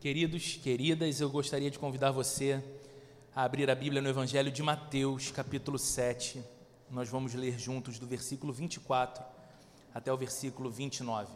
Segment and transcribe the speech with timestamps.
[0.00, 2.64] Queridos, queridas, eu gostaria de convidar você
[3.36, 6.42] a abrir a Bíblia no Evangelho de Mateus, capítulo 7.
[6.90, 9.22] Nós vamos ler juntos do versículo 24
[9.92, 11.30] até o versículo 29.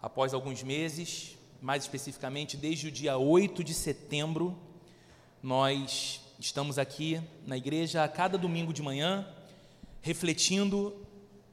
[0.00, 4.58] Após alguns meses, mais especificamente desde o dia 8 de setembro,
[5.42, 9.28] nós estamos aqui na igreja a cada domingo de manhã,
[10.00, 10.96] refletindo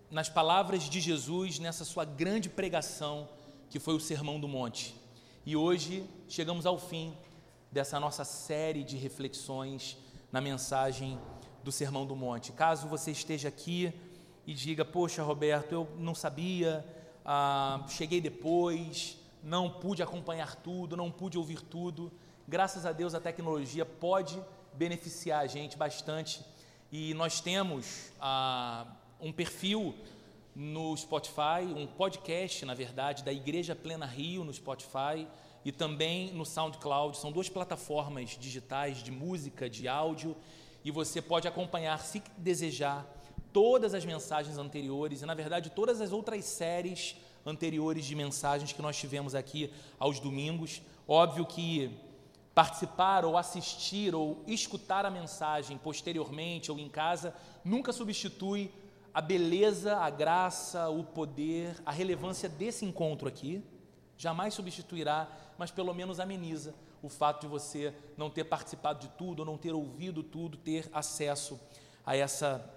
[0.10, 3.28] nas palavras de Jesus nessa sua grande pregação
[3.70, 5.04] que foi o Sermão do Monte.
[5.48, 7.16] E hoje chegamos ao fim
[7.72, 9.96] dessa nossa série de reflexões
[10.32, 11.20] na mensagem
[11.64, 12.52] do Sermão do Monte.
[12.52, 13.94] Caso você esteja aqui
[14.48, 16.84] e diga, poxa, Roberto, eu não sabia,
[17.24, 22.12] ah, cheguei depois, não pude acompanhar tudo, não pude ouvir tudo.
[22.48, 24.42] Graças a Deus a tecnologia pode
[24.74, 26.44] beneficiar a gente bastante
[26.92, 28.88] e nós temos ah,
[29.22, 29.94] um perfil
[30.56, 35.28] no Spotify, um podcast, na verdade, da Igreja Plena Rio no Spotify
[35.66, 37.18] e também no SoundCloud.
[37.18, 40.36] São duas plataformas digitais de música, de áudio,
[40.84, 43.06] e você pode acompanhar, se desejar,
[43.52, 48.82] todas as mensagens anteriores e, na verdade, todas as outras séries anteriores de mensagens que
[48.82, 50.82] nós tivemos aqui aos domingos.
[51.08, 51.92] Óbvio que
[52.54, 58.72] participar ou assistir ou escutar a mensagem posteriormente ou em casa nunca substitui
[59.16, 63.64] a beleza, a graça, o poder, a relevância desse encontro aqui.
[64.18, 69.40] Jamais substituirá, mas pelo menos ameniza o fato de você não ter participado de tudo,
[69.40, 71.58] ou não ter ouvido tudo, ter acesso
[72.06, 72.70] a essa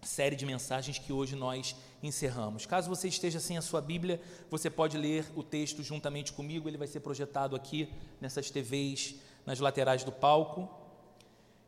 [0.00, 2.64] série de mensagens que hoje nós encerramos.
[2.64, 4.18] Caso você esteja sem a sua Bíblia,
[4.50, 9.60] você pode ler o texto juntamente comigo, ele vai ser projetado aqui nessas TVs nas
[9.60, 10.70] laterais do palco.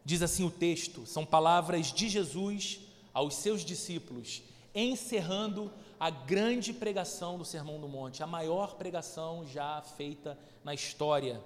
[0.02, 2.83] Diz assim o texto: são palavras de Jesus
[3.14, 4.42] aos seus discípulos,
[4.74, 11.40] encerrando a grande pregação do Sermão do Monte, a maior pregação já feita na história.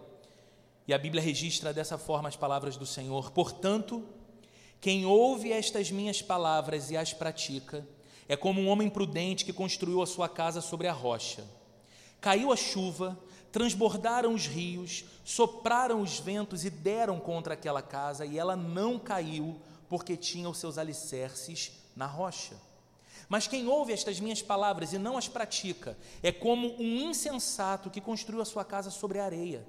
[0.86, 3.30] E a Bíblia registra dessa forma as palavras do Senhor.
[3.30, 4.02] Portanto,
[4.80, 7.86] quem ouve estas minhas palavras e as pratica,
[8.26, 11.44] é como um homem prudente que construiu a sua casa sobre a rocha.
[12.20, 13.18] Caiu a chuva,
[13.52, 19.60] transbordaram os rios, sopraram os ventos e deram contra aquela casa, e ela não caiu,
[19.88, 22.56] porque tinha os seus alicerces na rocha.
[23.28, 28.00] Mas quem ouve estas minhas palavras e não as pratica, é como um insensato que
[28.00, 29.66] construiu a sua casa sobre a areia.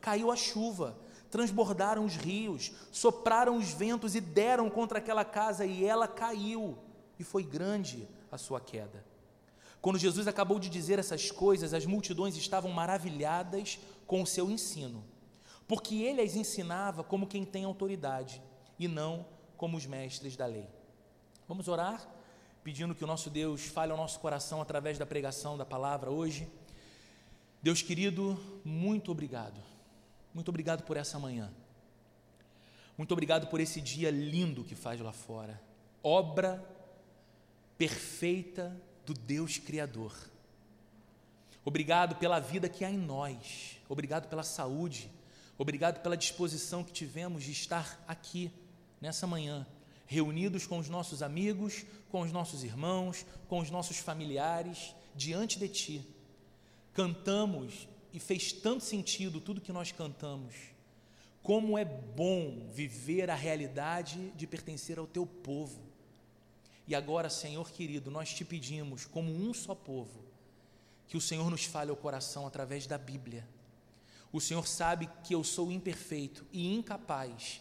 [0.00, 0.96] Caiu a chuva,
[1.30, 6.78] transbordaram os rios, sopraram os ventos e deram contra aquela casa, e ela caiu,
[7.18, 9.04] e foi grande a sua queda.
[9.80, 15.04] Quando Jesus acabou de dizer essas coisas, as multidões estavam maravilhadas com o seu ensino,
[15.68, 18.42] porque ele as ensinava como quem tem autoridade
[18.78, 20.68] e não como os mestres da lei.
[21.48, 22.06] Vamos orar,
[22.62, 26.48] pedindo que o nosso Deus fale ao nosso coração através da pregação da palavra hoje.
[27.62, 29.60] Deus querido, muito obrigado.
[30.34, 31.52] Muito obrigado por essa manhã.
[32.98, 35.60] Muito obrigado por esse dia lindo que faz lá fora.
[36.02, 36.64] Obra
[37.76, 40.14] perfeita do Deus Criador.
[41.64, 43.78] Obrigado pela vida que há em nós.
[43.88, 45.10] Obrigado pela saúde.
[45.58, 48.52] Obrigado pela disposição que tivemos de estar aqui
[49.00, 49.66] nessa manhã,
[50.06, 55.68] reunidos com os nossos amigos, com os nossos irmãos, com os nossos familiares, diante de
[55.68, 56.06] Ti.
[56.94, 60.54] Cantamos e fez tanto sentido tudo que nós cantamos.
[61.42, 65.80] Como é bom viver a realidade de pertencer ao Teu povo.
[66.88, 70.24] E agora, Senhor querido, nós te pedimos, como um só povo,
[71.08, 73.46] que o Senhor nos fale ao coração através da Bíblia.
[74.32, 77.60] O Senhor sabe que eu sou imperfeito e incapaz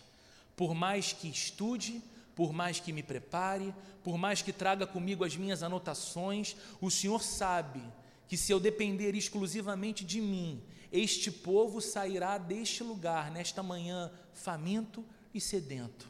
[0.56, 2.02] por mais que estude,
[2.36, 3.74] por mais que me prepare,
[4.04, 7.82] por mais que traga comigo as minhas anotações, o Senhor sabe
[8.28, 10.62] que se eu depender exclusivamente de mim,
[10.92, 16.10] este povo sairá deste lugar, nesta manhã, faminto e sedento.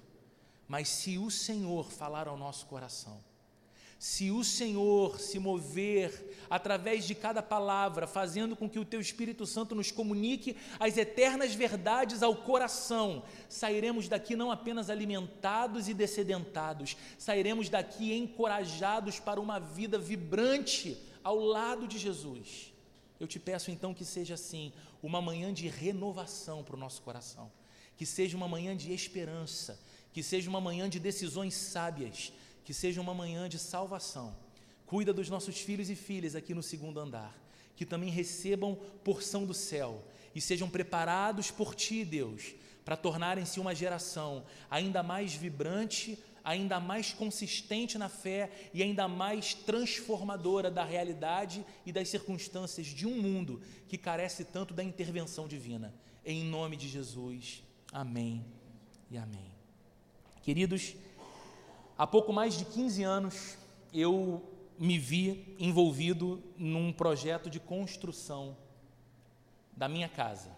[0.68, 3.24] Mas se o Senhor falar ao nosso coração,
[3.98, 9.46] se o Senhor se mover através de cada palavra, fazendo com que o Teu Espírito
[9.46, 16.98] Santo nos comunique as eternas verdades ao coração, sairemos daqui não apenas alimentados e descedentados,
[17.18, 22.74] sairemos daqui encorajados para uma vida vibrante ao lado de Jesus.
[23.20, 27.52] Eu te peço então que seja assim, uma manhã de renovação para o nosso coração,
[27.96, 29.80] que seja uma manhã de esperança,
[30.12, 32.34] que seja uma manhã de decisões sábias
[32.66, 34.36] que seja uma manhã de salvação.
[34.86, 37.34] Cuida dos nossos filhos e filhas aqui no segundo andar,
[37.76, 40.04] que também recebam porção do céu
[40.34, 47.14] e sejam preparados por Ti, Deus, para tornarem-se uma geração ainda mais vibrante, ainda mais
[47.14, 53.62] consistente na fé e ainda mais transformadora da realidade e das circunstâncias de um mundo
[53.88, 55.94] que carece tanto da intervenção divina.
[56.24, 57.64] Em nome de Jesus.
[57.92, 58.46] Amém
[59.10, 59.52] e amém.
[60.42, 60.96] Queridos,
[61.98, 63.58] há pouco mais de 15 anos
[63.94, 64.42] eu
[64.78, 68.58] me vi envolvido num projeto de construção
[69.76, 70.52] da minha casa.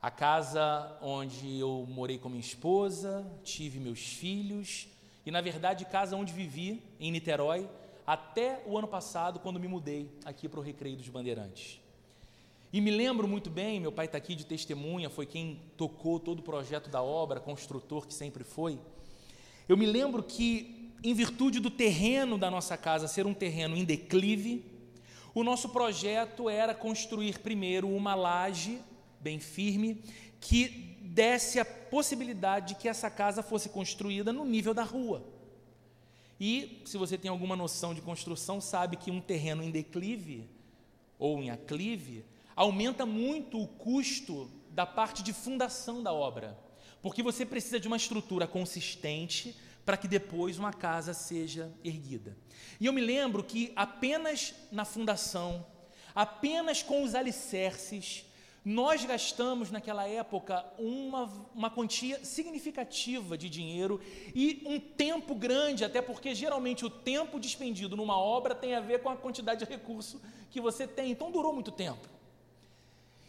[0.00, 4.88] A casa onde eu morei com minha esposa, tive meus filhos
[5.26, 7.68] e, na verdade, casa onde vivi, em Niterói,
[8.06, 11.80] até o ano passado, quando me mudei aqui para o Recreio dos Bandeirantes.
[12.72, 16.40] E me lembro muito bem, meu pai está aqui de testemunha, foi quem tocou todo
[16.40, 18.78] o projeto da obra, construtor que sempre foi.
[19.68, 23.84] Eu me lembro que, em virtude do terreno da nossa casa ser um terreno em
[23.84, 24.64] declive,
[25.34, 28.80] o nosso projeto era construir primeiro uma laje
[29.20, 30.02] bem firme,
[30.40, 35.22] que desse a possibilidade de que essa casa fosse construída no nível da rua.
[36.40, 40.48] E, se você tem alguma noção de construção, sabe que um terreno em declive
[41.18, 42.24] ou em aclive
[42.56, 46.56] aumenta muito o custo da parte de fundação da obra,
[47.02, 52.36] porque você precisa de uma estrutura consistente para que depois uma casa seja erguida.
[52.78, 55.64] E eu me lembro que apenas na fundação,
[56.14, 58.24] apenas com os alicerces,
[58.64, 61.24] nós gastamos naquela época uma,
[61.54, 63.98] uma quantia significativa de dinheiro
[64.34, 69.00] e um tempo grande, até porque geralmente o tempo despendido numa obra tem a ver
[69.00, 70.20] com a quantidade de recurso
[70.50, 71.10] que você tem.
[71.10, 72.06] Então durou muito tempo.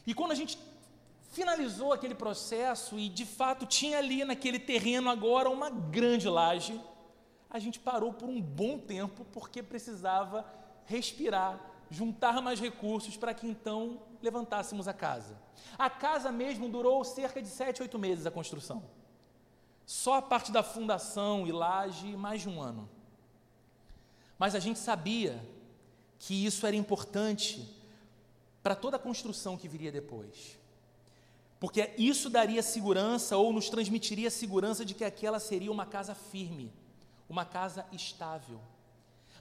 [0.06, 0.58] E quando a gente
[1.30, 6.80] finalizou aquele processo e de fato tinha ali naquele terreno agora uma grande laje,
[7.50, 10.46] a gente parou por um bom tempo porque precisava
[10.86, 11.60] respirar,
[11.90, 15.40] juntar mais recursos para que então levantássemos a casa.
[15.78, 18.84] A casa mesmo durou cerca de sete, oito meses a construção.
[19.86, 22.88] Só a parte da fundação e laje, mais de um ano.
[24.38, 25.44] Mas a gente sabia
[26.20, 27.76] que isso era importante
[28.62, 30.59] para toda a construção que viria depois.
[31.60, 36.72] Porque isso daria segurança ou nos transmitiria segurança de que aquela seria uma casa firme,
[37.28, 38.62] uma casa estável.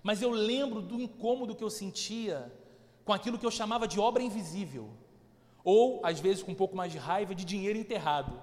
[0.02, 2.52] Mas eu lembro do incômodo que eu sentia
[3.04, 4.90] com aquilo que eu chamava de obra invisível,
[5.64, 8.40] ou às vezes com um pouco mais de raiva, de dinheiro enterrado,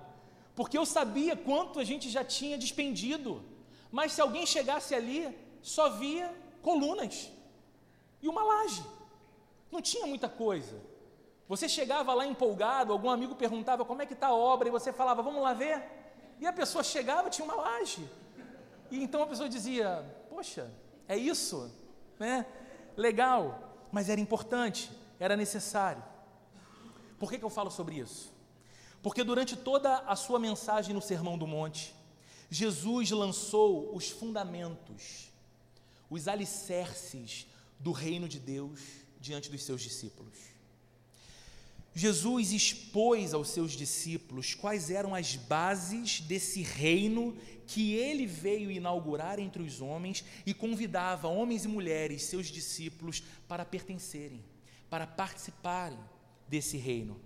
[0.55, 3.43] porque eu sabia quanto a gente já tinha despendido,
[3.91, 7.29] mas se alguém chegasse ali, só via colunas
[8.21, 8.83] e uma laje,
[9.71, 10.81] não tinha muita coisa.
[11.47, 14.91] Você chegava lá empolgado, algum amigo perguntava como é que está a obra, e você
[14.91, 15.83] falava, vamos lá ver.
[16.39, 18.09] E a pessoa chegava, tinha uma laje.
[18.89, 20.71] E então a pessoa dizia, poxa,
[21.07, 21.71] é isso,
[22.19, 22.45] né?
[22.97, 23.65] Legal
[23.95, 26.03] mas era importante, era necessário.
[27.17, 28.29] Por que, que eu falo sobre isso?
[29.01, 31.95] Porque durante toda a sua mensagem no Sermão do Monte,
[32.49, 35.31] Jesus lançou os fundamentos,
[36.09, 37.47] os alicerces
[37.79, 38.81] do reino de Deus
[39.17, 40.37] diante dos seus discípulos.
[41.97, 49.39] Jesus expôs aos seus discípulos quais eram as bases desse reino que ele veio inaugurar
[49.39, 54.43] entre os homens e convidava homens e mulheres, seus discípulos, para pertencerem,
[54.89, 55.97] para participarem
[56.49, 57.17] desse reino.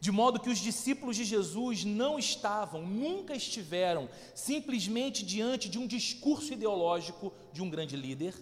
[0.00, 5.86] De modo que os discípulos de Jesus não estavam, nunca estiveram, simplesmente diante de um
[5.86, 8.34] discurso ideológico de um grande líder,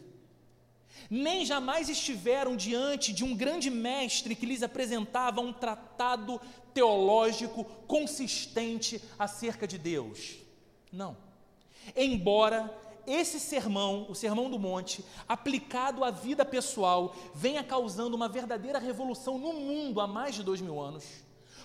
[1.10, 6.40] nem jamais estiveram diante de um grande mestre que lhes apresentava um tratado
[6.72, 10.36] teológico consistente acerca de Deus.
[10.92, 11.16] Não.
[11.96, 12.72] Embora
[13.06, 19.36] esse sermão, o Sermão do Monte, aplicado à vida pessoal, venha causando uma verdadeira revolução
[19.36, 21.04] no mundo há mais de dois mil anos,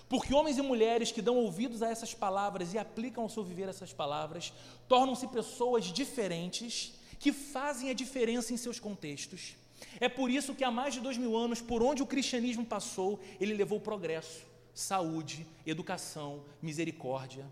[0.08, 3.68] porque homens e mulheres que dão ouvidos a essas palavras e aplicam ao seu viver
[3.68, 4.52] essas palavras,
[4.88, 9.56] tornam-se pessoas diferentes, que fazem a diferença em seus contextos.
[10.00, 13.20] É por isso que há mais de dois mil anos, por onde o cristianismo passou,
[13.40, 14.44] ele levou progresso,
[14.74, 17.46] saúde, educação, misericórdia.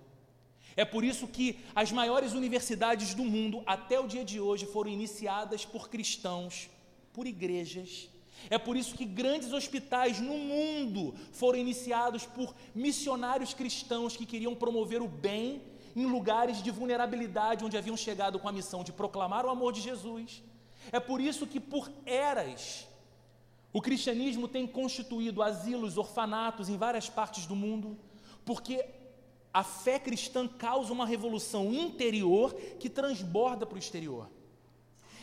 [0.76, 4.90] É por isso que as maiores universidades do mundo, até o dia de hoje, foram
[4.90, 6.68] iniciadas por cristãos,
[7.12, 8.08] por igrejas.
[8.50, 14.54] É por isso que grandes hospitais no mundo foram iniciados por missionários cristãos que queriam
[14.54, 15.62] promover o bem
[15.94, 19.80] em lugares de vulnerabilidade onde haviam chegado com a missão de proclamar o amor de
[19.80, 20.42] Jesus.
[20.92, 22.86] É por isso que, por eras,
[23.72, 27.98] o cristianismo tem constituído asilos, orfanatos em várias partes do mundo,
[28.44, 28.84] porque
[29.52, 34.28] a fé cristã causa uma revolução interior que transborda para o exterior.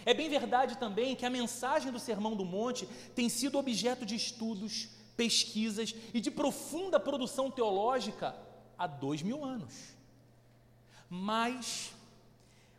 [0.06, 4.16] É bem verdade também que a mensagem do Sermão do Monte tem sido objeto de
[4.16, 8.36] estudos, pesquisas e de profunda produção teológica
[8.78, 9.96] há dois mil anos.
[11.14, 11.94] Mas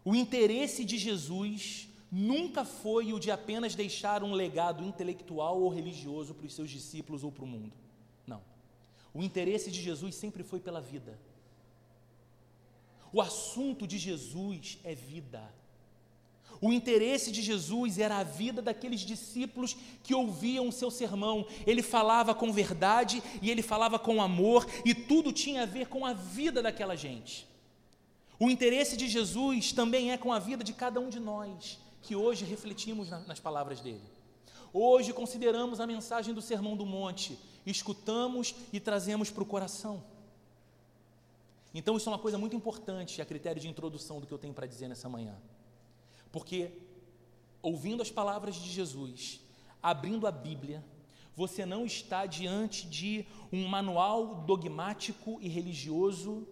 [0.05, 6.35] O interesse de Jesus nunca foi o de apenas deixar um legado intelectual ou religioso
[6.35, 7.73] para os seus discípulos ou para o mundo.
[8.27, 8.43] Não.
[9.15, 11.19] O interesse de Jesus sempre foi pela vida.
[13.13, 15.43] O assunto de Jesus é vida.
[16.61, 21.47] O interesse de Jesus era a vida daqueles discípulos que ouviam o seu sermão.
[21.67, 26.05] Ele falava com verdade e ele falava com amor, e tudo tinha a ver com
[26.05, 27.52] a vida daquela gente.
[28.43, 32.17] O interesse de Jesus também é com a vida de cada um de nós, que
[32.17, 34.03] hoje refletimos nas palavras dele.
[34.73, 40.03] Hoje consideramos a mensagem do Sermão do Monte, escutamos e trazemos para o coração.
[41.73, 44.53] Então, isso é uma coisa muito importante a critério de introdução do que eu tenho
[44.53, 45.37] para dizer nessa manhã.
[46.33, 46.73] Porque,
[47.63, 49.39] ouvindo as palavras de Jesus,
[49.81, 50.85] abrindo a Bíblia,
[51.37, 56.45] você não está diante de um manual dogmático e religioso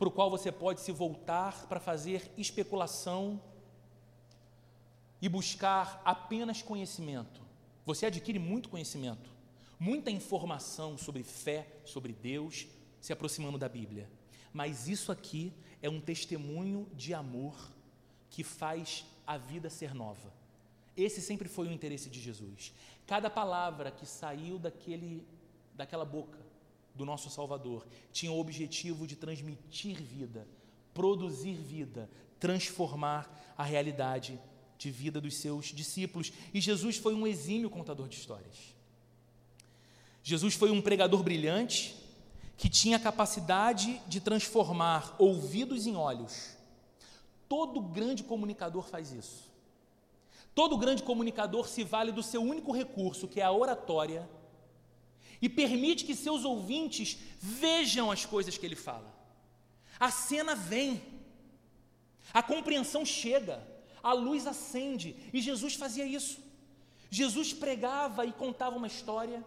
[0.00, 3.38] para o qual você pode se voltar para fazer especulação
[5.20, 7.42] e buscar apenas conhecimento.
[7.84, 9.30] Você adquire muito conhecimento,
[9.78, 12.66] muita informação sobre fé, sobre Deus,
[12.98, 14.08] se aproximando da Bíblia.
[14.54, 15.52] Mas isso aqui
[15.82, 17.54] é um testemunho de amor
[18.30, 20.32] que faz a vida ser nova.
[20.96, 22.72] Esse sempre foi o interesse de Jesus.
[23.06, 25.28] Cada palavra que saiu daquele,
[25.74, 26.39] daquela boca
[26.94, 30.46] do nosso Salvador tinha o objetivo de transmitir vida,
[30.92, 34.40] produzir vida, transformar a realidade
[34.78, 36.32] de vida dos seus discípulos.
[36.52, 38.74] E Jesus foi um exímio contador de histórias.
[40.22, 41.96] Jesus foi um pregador brilhante
[42.56, 46.60] que tinha a capacidade de transformar ouvidos em olhos
[47.50, 49.50] Todo grande comunicador faz isso.
[50.54, 54.30] Todo grande comunicador se vale do seu único recurso, que é a oratória,
[55.40, 59.12] e permite que seus ouvintes vejam as coisas que ele fala.
[59.98, 61.02] A cena vem,
[62.32, 63.62] a compreensão chega,
[64.02, 66.38] a luz acende, e Jesus fazia isso.
[67.10, 69.44] Jesus pregava e contava uma história,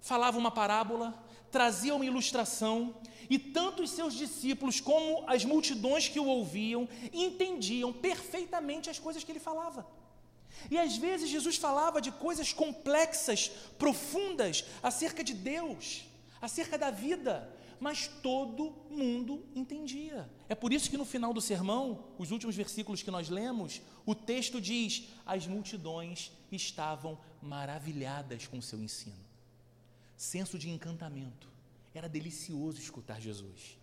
[0.00, 1.14] falava uma parábola,
[1.50, 2.94] trazia uma ilustração,
[3.28, 9.22] e tanto os seus discípulos como as multidões que o ouviam entendiam perfeitamente as coisas
[9.22, 9.86] que ele falava.
[10.70, 16.04] E às vezes Jesus falava de coisas complexas, profundas, acerca de Deus,
[16.40, 17.48] acerca da vida,
[17.80, 20.30] mas todo mundo entendia.
[20.48, 24.14] É por isso que no final do sermão, os últimos versículos que nós lemos, o
[24.14, 29.24] texto diz: as multidões estavam maravilhadas com o seu ensino.
[30.16, 31.48] Senso de encantamento
[31.92, 33.76] era delicioso escutar Jesus.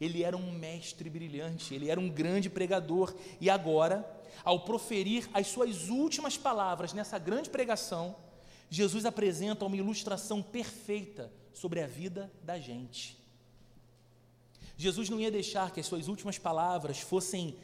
[0.00, 4.08] Ele era um mestre brilhante, ele era um grande pregador, e agora,
[4.44, 8.14] ao proferir as suas últimas palavras nessa grande pregação,
[8.70, 13.18] Jesus apresenta uma ilustração perfeita sobre a vida da gente.
[14.76, 17.56] Jesus não ia deixar que as suas últimas palavras fossem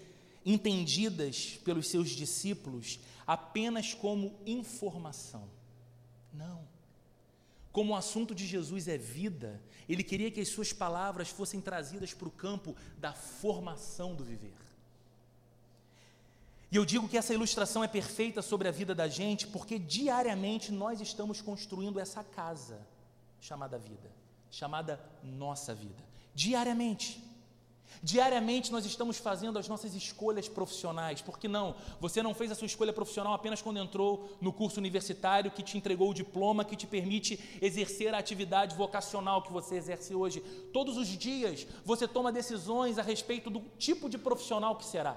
[0.45, 5.49] entendidas pelos seus discípulos apenas como informação.
[6.33, 6.74] Não.
[7.75, 12.15] Como o assunto de Jesus é vida, ele queria que as suas palavras fossem trazidas
[12.15, 14.55] para o campo da formação do viver.
[16.71, 20.71] E eu digo que essa ilustração é perfeita sobre a vida da gente, porque diariamente
[20.71, 22.87] nós estamos construindo essa casa
[23.41, 24.09] chamada vida,
[24.53, 26.05] chamada nossa vida.
[26.33, 27.21] Diariamente.
[28.03, 31.75] Diariamente nós estamos fazendo as nossas escolhas profissionais, porque não?
[32.01, 35.79] Você não fez a sua escolha profissional apenas quando entrou no curso universitário que te
[35.79, 40.41] entregou o diploma que te permite exercer a atividade vocacional que você exerce hoje.
[40.73, 45.17] Todos os dias você toma decisões a respeito do tipo de profissional que será,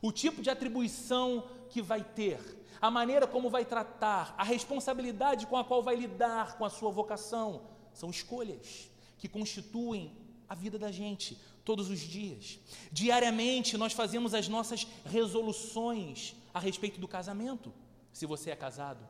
[0.00, 2.40] o tipo de atribuição que vai ter,
[2.80, 6.90] a maneira como vai tratar, a responsabilidade com a qual vai lidar com a sua
[6.90, 7.62] vocação.
[7.92, 10.12] São escolhas que constituem
[10.48, 12.58] a vida da gente todos os dias.
[12.90, 17.68] Diariamente nós fazemos as nossas resoluções a respeito do casamento,
[18.10, 19.06] se você é casado.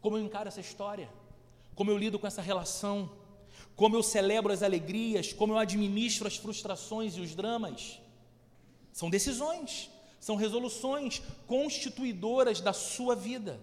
[0.00, 1.08] Como eu encaro essa história?
[1.76, 2.96] Como eu lido com essa relação?
[3.76, 5.32] Como eu celebro as alegrias?
[5.32, 8.00] Como eu administro as frustrações e os dramas?
[8.92, 13.60] São decisões, são resoluções constituidoras da sua vida.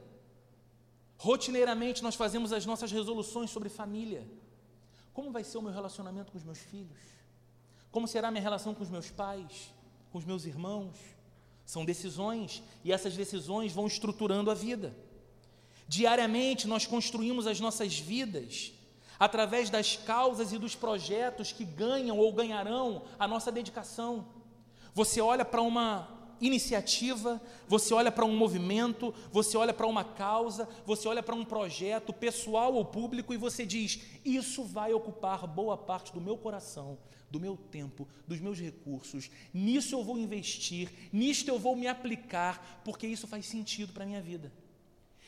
[1.17, 4.25] Rotineiramente nós fazemos as nossas resoluções sobre família.
[5.13, 7.20] Como vai ser o meu relacionamento com os meus filhos?
[7.91, 9.73] Como será minha relação com os meus pais,
[10.11, 10.95] com os meus irmãos?
[11.65, 14.95] São decisões e essas decisões vão estruturando a vida.
[15.87, 18.73] Diariamente nós construímos as nossas vidas
[19.19, 24.25] através das causas e dos projetos que ganham ou ganharão a nossa dedicação.
[24.93, 30.67] Você olha para uma iniciativa, você olha para um movimento, você olha para uma causa,
[30.85, 35.77] você olha para um projeto, pessoal ou público, e você diz: Isso vai ocupar boa
[35.77, 36.97] parte do meu coração,
[37.29, 42.81] do meu tempo, dos meus recursos, nisso eu vou investir, nisto eu vou me aplicar,
[42.83, 44.51] porque isso faz sentido para a minha vida.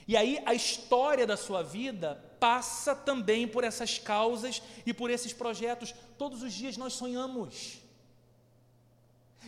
[0.08, 5.32] E aí a história da sua vida passa também por essas causas e por esses
[5.32, 5.94] projetos.
[6.18, 7.83] Todos os dias nós sonhamos.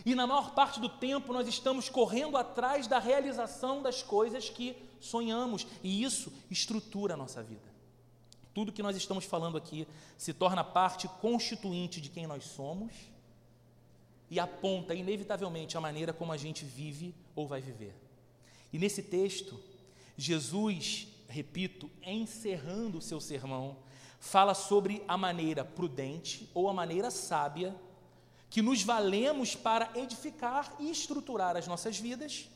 [0.04, 4.76] E na maior parte do tempo nós estamos correndo atrás da realização das coisas que
[5.00, 7.76] sonhamos, e isso estrutura a nossa vida.
[8.54, 9.86] Tudo que nós estamos falando aqui
[10.16, 12.92] se torna parte constituinte de quem nós somos
[14.30, 17.94] e aponta inevitavelmente a maneira como a gente vive ou vai viver.
[18.72, 19.60] E nesse texto,
[20.16, 23.76] Jesus, repito, encerrando o seu sermão,
[24.18, 27.74] fala sobre a maneira prudente ou a maneira sábia
[28.48, 32.48] que nos valemos para edificar e estruturar as nossas vidas.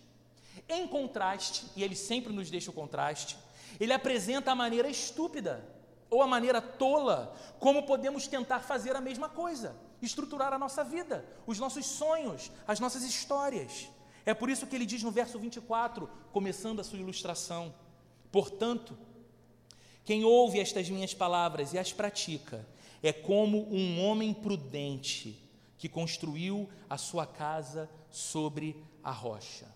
[0.68, 3.36] Em contraste, e ele sempre nos deixa o contraste,
[3.78, 5.64] ele apresenta a maneira estúpida
[6.08, 11.24] ou a maneira tola como podemos tentar fazer a mesma coisa, estruturar a nossa vida,
[11.46, 13.88] os nossos sonhos, as nossas histórias.
[14.26, 17.74] É por isso que ele diz no verso 24, começando a sua ilustração:
[18.30, 18.96] Portanto,
[20.04, 22.66] quem ouve estas minhas palavras e as pratica
[23.02, 25.49] é como um homem prudente
[25.80, 29.66] que construiu a sua casa sobre a rocha.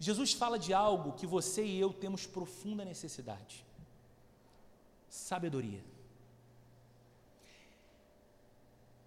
[0.00, 3.64] Jesus fala de algo que você e eu temos profunda necessidade:
[5.08, 5.80] sabedoria.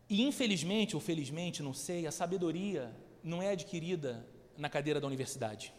[0.10, 4.26] E infelizmente, ou felizmente, não sei, a sabedoria não é adquirida
[4.58, 5.74] na cadeira da universidade.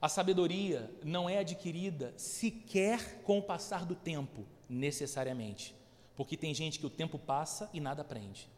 [0.00, 5.75] A sabedoria não é adquirida sequer com o passar do tempo, necessariamente.
[6.16, 8.48] Porque tem gente que o tempo passa e nada aprende.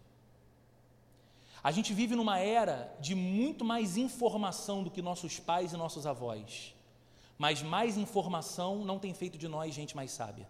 [1.62, 6.06] A gente vive numa era de muito mais informação do que nossos pais e nossos
[6.06, 6.74] avós.
[7.36, 10.48] Mas mais informação não tem feito de nós gente mais sábia.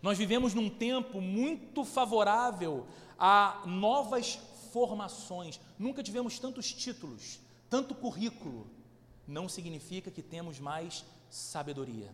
[0.00, 2.86] Nós vivemos num tempo muito favorável
[3.18, 4.38] a novas
[4.72, 5.60] formações.
[5.78, 8.66] Nunca tivemos tantos títulos, tanto currículo.
[9.28, 12.12] Não significa que temos mais sabedoria.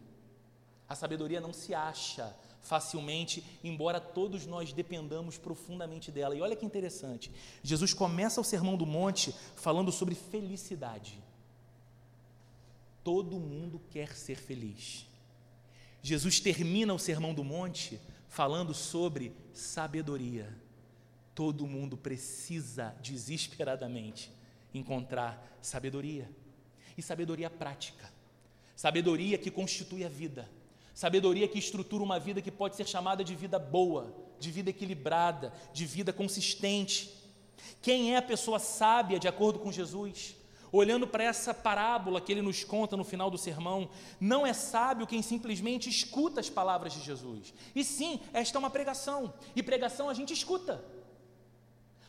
[0.87, 6.35] A sabedoria não se acha, facilmente, embora todos nós dependamos profundamente dela.
[6.35, 7.31] E olha que interessante:
[7.63, 11.23] Jesus começa o Sermão do Monte falando sobre felicidade.
[13.03, 15.07] Todo mundo quer ser feliz.
[16.03, 20.55] Jesus termina o Sermão do Monte falando sobre sabedoria.
[21.35, 24.31] Todo mundo precisa desesperadamente
[24.75, 26.31] encontrar sabedoria.
[26.97, 28.13] E sabedoria prática.
[28.75, 30.49] Sabedoria que constitui a vida
[30.99, 35.53] Sabedoria que estrutura uma vida que pode ser chamada de vida boa, de vida equilibrada,
[35.73, 37.15] de vida consistente.
[37.81, 40.35] Quem é a pessoa sábia de acordo com Jesus?
[40.73, 45.07] Olhando para essa parábola que ele nos conta no final do sermão, não é sábio
[45.07, 47.55] quem simplesmente escuta as palavras de Jesus.
[47.77, 50.85] E sim, esta é uma pregação, e pregação a gente escuta.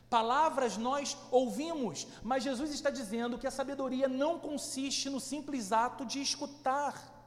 [0.10, 6.04] Palavras nós ouvimos, mas Jesus está dizendo que a sabedoria não consiste no simples ato
[6.08, 7.19] de escutar.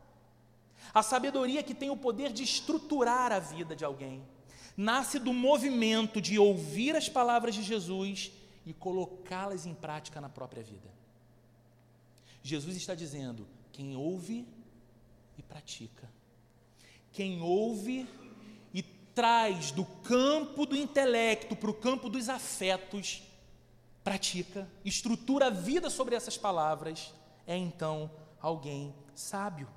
[0.94, 4.22] A sabedoria que tem o poder de estruturar a vida de alguém
[4.76, 8.32] nasce do movimento de ouvir as palavras de Jesus
[8.64, 10.90] e colocá-las em prática na própria vida.
[12.42, 14.46] Jesus está dizendo: quem ouve
[15.38, 16.10] e pratica,
[17.12, 18.06] quem ouve
[18.74, 23.22] e traz do campo do intelecto para o campo dos afetos,
[24.04, 27.14] pratica, estrutura a vida sobre essas palavras,
[27.46, 29.68] é então alguém sábio.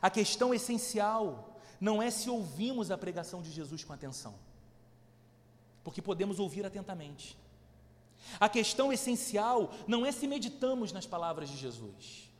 [0.00, 4.34] A questão essencial não é se ouvimos a pregação de Jesus com atenção,
[5.84, 7.36] porque podemos ouvir atentamente.
[8.40, 12.30] A questão essencial não é se meditamos nas palavras de Jesus,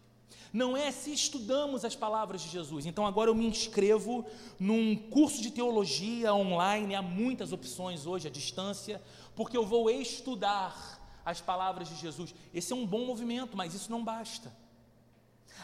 [0.52, 2.86] não é se estudamos as palavras de Jesus.
[2.86, 4.24] Então agora eu me inscrevo
[4.58, 9.02] num curso de teologia online, há muitas opções hoje à distância,
[9.34, 12.34] porque eu vou estudar as palavras de Jesus.
[12.54, 14.52] Esse é um bom movimento, mas isso não basta.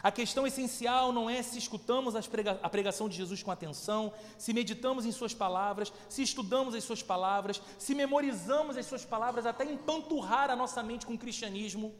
[0.01, 5.05] A questão essencial não é se escutamos a pregação de Jesus com atenção, se meditamos
[5.05, 10.49] em Suas palavras, se estudamos as Suas palavras, se memorizamos as Suas palavras, até empanturrar
[10.49, 11.93] a nossa mente com o cristianismo.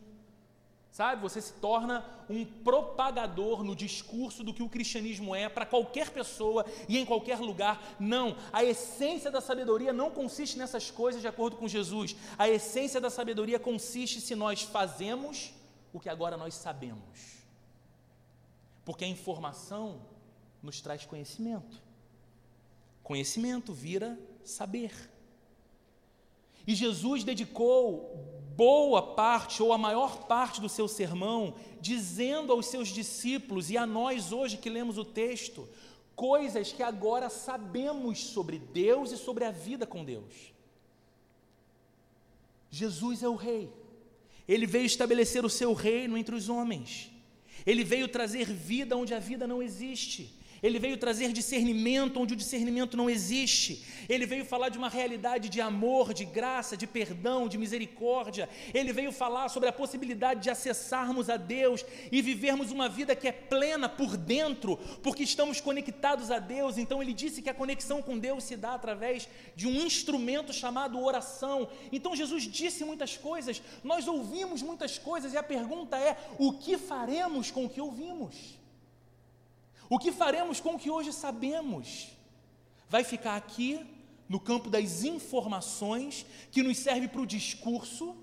[0.92, 6.12] Sabe, você se torna um propagador no discurso do que o cristianismo é para qualquer
[6.12, 7.82] pessoa e em qualquer lugar.
[8.00, 12.16] Não, a essência da sabedoria não consiste nessas coisas de acordo com Jesus.
[12.38, 15.52] A essência da sabedoria consiste se nós fazemos
[15.92, 17.33] o que agora nós sabemos.
[18.86, 20.02] Porque a informação
[20.62, 21.82] nos traz conhecimento.
[23.02, 24.94] Conhecimento vira saber.
[26.66, 32.88] E Jesus dedicou boa parte ou a maior parte do seu sermão dizendo aos seus
[32.88, 35.68] discípulos e a nós hoje que lemos o texto
[36.16, 40.54] coisas que agora sabemos sobre Deus e sobre a vida com Deus.
[42.70, 43.72] Jesus é o Rei,
[44.48, 47.12] ele veio estabelecer o seu reino entre os homens,
[47.66, 50.34] ele veio trazer vida onde a vida não existe.
[50.64, 53.86] Ele veio trazer discernimento onde o discernimento não existe.
[54.08, 58.48] Ele veio falar de uma realidade de amor, de graça, de perdão, de misericórdia.
[58.74, 63.28] Ele veio falar sobre a possibilidade de acessarmos a Deus e vivermos uma vida que
[63.28, 66.78] é plena por dentro, porque estamos conectados a Deus.
[66.78, 70.98] Então ele disse que a conexão com Deus se dá através de um instrumento chamado
[70.98, 71.68] oração.
[71.92, 76.78] Então Jesus disse muitas coisas, nós ouvimos muitas coisas e a pergunta é: o que
[76.78, 78.63] faremos com o que ouvimos?
[79.90, 82.10] O que faremos com o que hoje sabemos?
[82.90, 83.86] Vai ficar aqui,
[84.28, 88.16] no campo das informações, que nos serve para o discurso,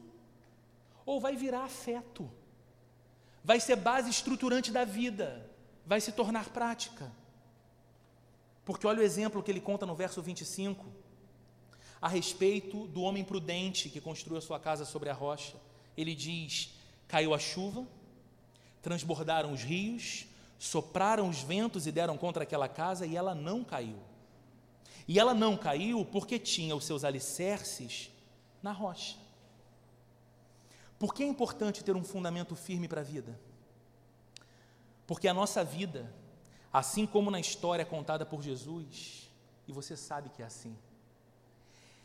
[1.05, 2.31] ou vai virar afeto?
[3.43, 5.51] Vai ser base estruturante da vida,
[5.87, 7.11] vai se tornar prática.
[8.65, 10.87] Porque olha o exemplo que ele conta no verso 25,
[12.01, 15.57] a respeito do homem prudente que construiu a sua casa sobre a rocha.
[15.97, 16.75] Ele diz:
[17.09, 17.87] caiu a chuva,
[18.81, 20.27] transbordaram os rios,
[20.61, 23.97] sopraram os ventos e deram contra aquela casa e ela não caiu.
[25.09, 28.11] E ela não caiu porque tinha os seus alicerces
[28.63, 29.17] na rocha.
[30.99, 33.41] Por que é importante ter um fundamento firme para a vida?
[35.07, 36.13] Porque a nossa vida,
[36.71, 39.31] assim como na história contada por Jesus,
[39.67, 40.77] e você sabe que é assim,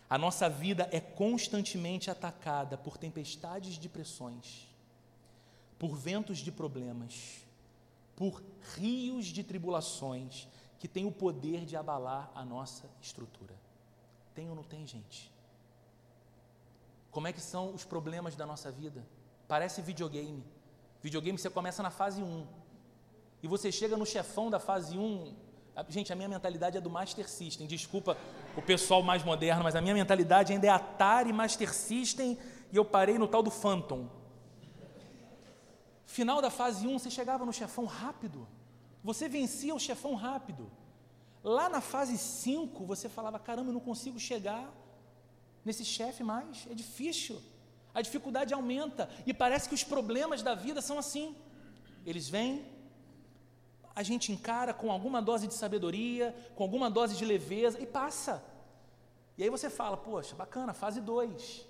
[0.09, 4.65] a nossa vida é constantemente atacada por tempestades de pressões,
[5.77, 7.44] por ventos de problemas,
[8.15, 8.43] por
[8.75, 10.47] rios de tribulações
[10.79, 13.53] que têm o poder de abalar a nossa estrutura.
[14.33, 15.33] Tem ou não tem, gente?
[17.11, 19.05] Como é que são os problemas da nossa vida?
[19.47, 20.43] Parece videogame.
[21.01, 22.47] Videogame você começa na fase 1.
[23.41, 25.33] E você chega no chefão da fase 1.
[25.87, 27.67] Gente, a minha mentalidade é do Master System.
[27.67, 28.17] Desculpa
[28.57, 32.37] o pessoal mais moderno, mas a minha mentalidade ainda é Atari, Master System
[32.71, 34.09] e eu parei no tal do Phantom.
[36.05, 38.47] Final da fase 1, você chegava no chefão rápido.
[39.03, 40.71] Você vencia o chefão rápido.
[41.43, 44.71] Lá na fase 5, você falava: caramba, eu não consigo chegar
[45.63, 46.67] nesse chefe mais.
[46.69, 47.41] É difícil.
[47.93, 49.09] A dificuldade aumenta.
[49.25, 51.35] E parece que os problemas da vida são assim.
[52.05, 52.65] Eles vêm,
[53.95, 58.43] a gente encara com alguma dose de sabedoria, com alguma dose de leveza e passa.
[59.37, 61.65] E aí você fala: poxa, bacana, fase 2.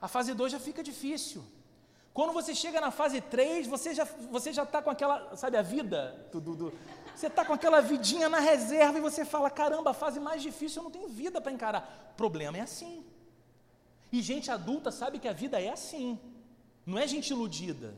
[0.00, 1.44] A fase 2 já fica difícil.
[2.14, 5.56] Quando você chega na fase 3, você já está você já tá com aquela, sabe,
[5.56, 6.72] a vida, do, do, do
[7.14, 10.80] você está com aquela vidinha na reserva e você fala: caramba, a fase mais difícil
[10.80, 12.14] eu não tenho vida para encarar.
[12.16, 13.04] Problema é assim.
[14.12, 16.16] E gente adulta sabe que a vida é assim,
[16.86, 17.96] não é gente iludida.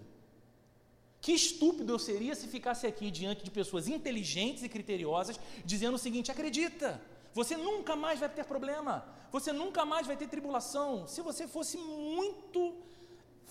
[1.20, 5.98] Que estúpido eu seria se ficasse aqui diante de pessoas inteligentes e criteriosas dizendo o
[5.98, 7.02] seguinte: acredita,
[7.34, 11.06] você nunca mais vai ter problema, você nunca mais vai ter tribulação.
[11.06, 12.74] Se você fosse muito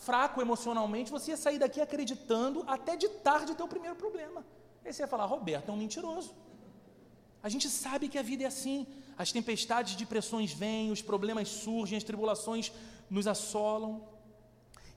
[0.05, 4.45] fraco emocionalmente, você ia sair daqui acreditando até de tarde ter o primeiro problema.
[4.83, 6.33] Aí você ia falar, Roberto é um mentiroso.
[7.41, 8.87] A gente sabe que a vida é assim.
[9.17, 12.71] As tempestades de pressões vêm, os problemas surgem, as tribulações
[13.09, 13.91] nos assolam.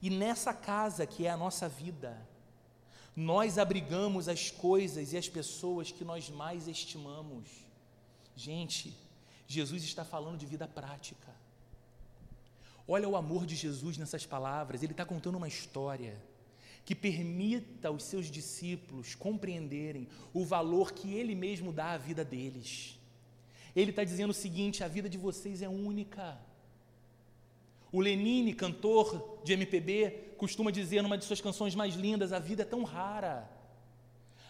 [0.01, 2.11] E nessa casa que é a nossa vida,
[3.15, 7.49] nós abrigamos as coisas e as pessoas que nós mais estimamos.
[8.37, 8.97] Gente,
[9.47, 11.29] Jesus está falando de vida prática.
[12.91, 16.17] Olha o amor de Jesus nessas palavras, ele está contando uma história
[16.87, 22.99] que permita aos seus discípulos compreenderem o valor que ele mesmo dá à vida deles.
[23.77, 26.41] Ele está dizendo o seguinte: a vida de vocês é única.
[27.93, 32.63] O Lenine, cantor de MPB, costuma dizer numa de suas canções mais lindas: a vida
[32.63, 33.51] é tão rara.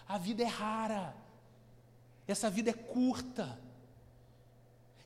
[0.07, 1.17] A vida é rara.
[2.29, 3.59] Essa vida é curta.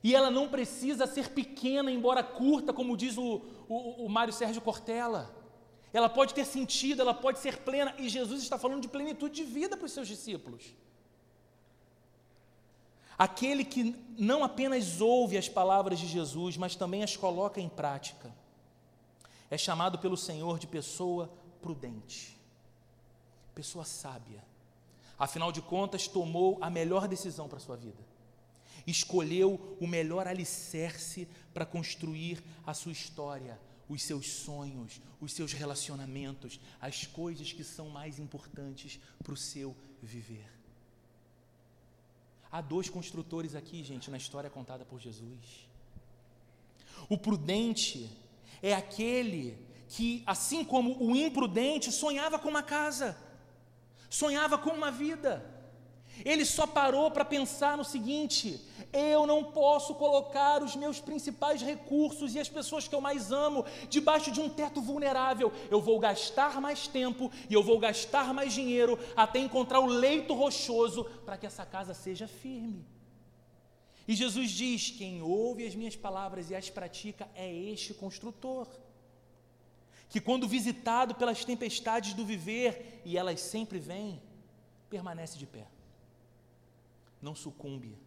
[0.03, 4.61] E ela não precisa ser pequena, embora curta, como diz o, o, o Mário Sérgio
[4.61, 5.33] Cortella.
[5.93, 7.95] Ela pode ter sentido, ela pode ser plena.
[7.97, 10.75] E Jesus está falando de plenitude de vida para os seus discípulos.
[13.17, 18.35] Aquele que não apenas ouve as palavras de Jesus, mas também as coloca em prática,
[19.49, 22.37] é chamado pelo Senhor de pessoa prudente,
[23.55, 24.43] pessoa sábia.
[25.17, 28.12] Afinal de contas, tomou a melhor decisão para a sua vida
[28.85, 36.59] escolheu o melhor alicerce para construir a sua história, os seus sonhos, os seus relacionamentos,
[36.81, 40.49] as coisas que são mais importantes para o seu viver.
[42.51, 45.67] Há dois construtores aqui, gente, na história contada por Jesus.
[47.09, 48.09] O prudente
[48.61, 49.57] é aquele
[49.89, 53.17] que, assim como o imprudente, sonhava com uma casa,
[54.09, 55.52] sonhava com uma vida.
[56.23, 62.35] Ele só parou para pensar no seguinte: eu não posso colocar os meus principais recursos
[62.35, 65.51] e as pessoas que eu mais amo debaixo de um teto vulnerável.
[65.71, 70.33] Eu vou gastar mais tempo e eu vou gastar mais dinheiro até encontrar o leito
[70.33, 72.85] rochoso para que essa casa seja firme.
[74.07, 78.67] E Jesus diz: quem ouve as minhas palavras e as pratica é este construtor.
[80.09, 84.21] Que quando visitado pelas tempestades do viver, e elas sempre vêm,
[84.87, 85.72] permanece de pé
[87.23, 87.97] não sucumbe,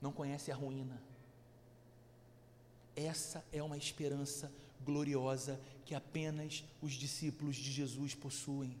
[0.00, 1.02] não conhece a ruína.
[2.94, 4.50] Essa é uma esperança
[4.84, 8.78] gloriosa que apenas os discípulos de Jesus possuem.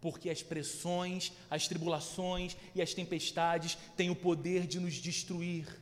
[0.00, 5.80] Porque as pressões, as tribulações e as tempestades têm o poder de nos destruir.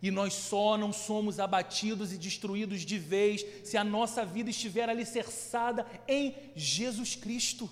[0.00, 4.88] E nós só não somos abatidos e destruídos de vez se a nossa vida estiver
[4.88, 7.68] alicerçada em Jesus Cristo.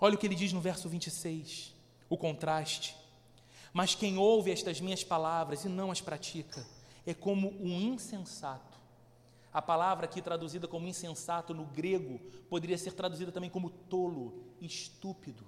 [0.00, 1.74] Olha o que ele diz no verso 26,
[2.08, 2.96] o contraste.
[3.72, 6.66] Mas quem ouve estas minhas palavras e não as pratica
[7.06, 8.78] é como um insensato.
[9.52, 15.44] A palavra aqui traduzida como insensato no grego poderia ser traduzida também como tolo, estúpido.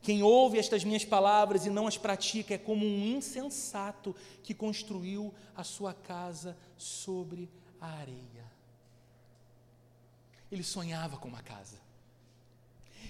[0.00, 5.32] Quem ouve estas minhas palavras e não as pratica é como um insensato que construiu
[5.54, 7.48] a sua casa sobre
[7.80, 8.50] a areia.
[10.50, 11.78] Ele sonhava com uma casa.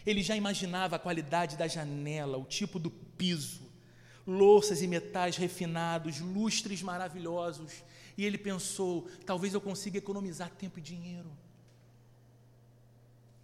[0.04, 3.62] Ele já imaginava a qualidade da janela, o tipo do piso,
[4.26, 7.84] louças e metais refinados, lustres maravilhosos.
[8.16, 11.30] E ele pensou: talvez eu consiga economizar tempo e dinheiro.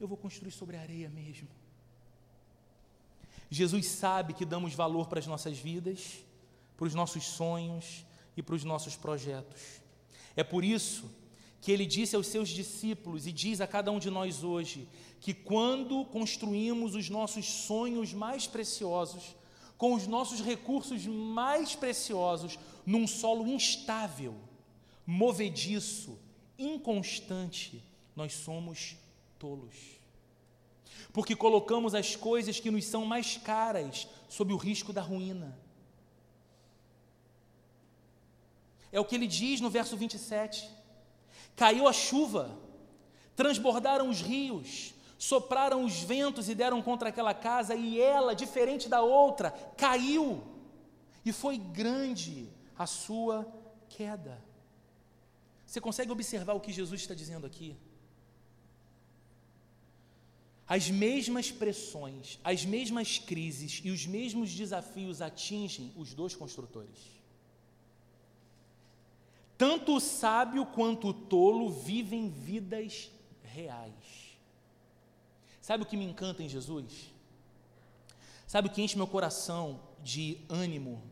[0.01, 1.49] Eu vou construir sobre a areia mesmo.
[3.51, 6.19] Jesus sabe que damos valor para as nossas vidas,
[6.77, 8.05] para os nossos sonhos
[8.37, 9.81] e para os nossos projetos.
[10.37, 11.11] É por isso
[11.61, 14.89] que ele disse aos seus discípulos e diz a cada um de nós hoje:
[15.21, 19.37] que quando construímos os nossos sonhos mais preciosos,
[19.77, 24.35] com os nossos recursos mais preciosos, num solo instável,
[25.07, 26.19] movediço,
[26.59, 27.83] inconstante,
[28.15, 28.97] nós somos
[29.39, 29.99] tolos.
[31.13, 35.57] Porque colocamos as coisas que nos são mais caras sob o risco da ruína.
[38.91, 40.69] É o que ele diz no verso 27.
[41.55, 42.59] Caiu a chuva,
[43.37, 49.03] transbordaram os rios, sopraram os ventos e deram contra aquela casa, e ela, diferente da
[49.03, 50.43] outra, caiu,
[51.25, 53.47] e foi grande a sua
[53.89, 54.43] queda.
[55.67, 57.77] Você consegue observar o que Jesus está dizendo aqui?
[60.67, 67.19] As mesmas pressões, as mesmas crises e os mesmos desafios atingem os dois construtores.
[69.57, 73.11] Tanto o sábio quanto o tolo vivem vidas
[73.43, 74.28] reais.
[75.69, 77.13] Sabe o que me encanta em Jesus?
[78.47, 81.03] Sabe o que enche meu coração de ânimo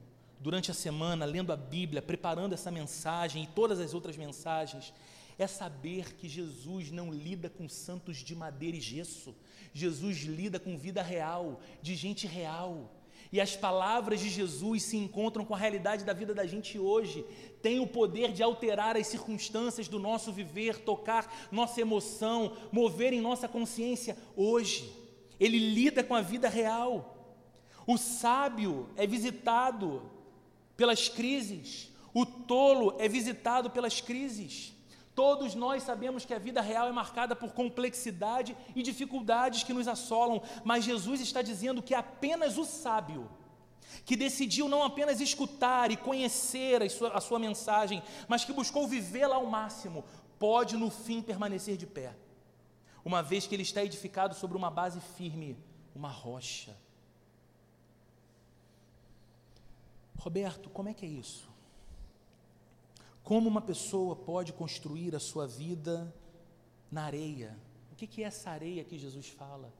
[0.41, 4.95] durante a semana, lendo a Bíblia, preparando essa mensagem e todas as outras mensagens?
[5.39, 9.37] É saber que Jesus não lida com santos de madeira e gesso.
[9.75, 12.91] Jesus lida com vida real, de gente real.
[13.33, 17.25] E as palavras de Jesus se encontram com a realidade da vida da gente hoje.
[17.61, 23.21] Tem o poder de alterar as circunstâncias do nosso viver, tocar nossa emoção, mover em
[23.21, 24.93] nossa consciência hoje.
[25.41, 27.15] Ele lida com a vida real.
[27.87, 30.03] O sábio é visitado
[30.77, 34.76] pelas crises, o tolo é visitado pelas crises.
[35.17, 39.89] Todos nós sabemos que a vida real é marcada por complexidade e dificuldades que nos
[39.89, 43.27] assolam, mas Jesus está dizendo que apenas o sábio,
[44.05, 48.87] que decidiu não apenas escutar e conhecer a sua, a sua mensagem, mas que buscou
[48.87, 50.05] vivê-la ao máximo,
[50.39, 52.15] pode no fim permanecer de pé,
[53.03, 55.57] uma vez que ele está edificado sobre uma base firme,
[55.95, 56.77] uma rocha.
[60.19, 61.56] Roberto, como é que é isso?
[63.27, 66.15] Como uma pessoa pode construir a sua vida
[66.89, 67.59] na areia?
[67.91, 69.73] O que é essa areia que Jesus fala?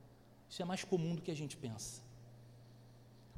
[0.51, 2.03] Isso é mais comum do que a gente pensa.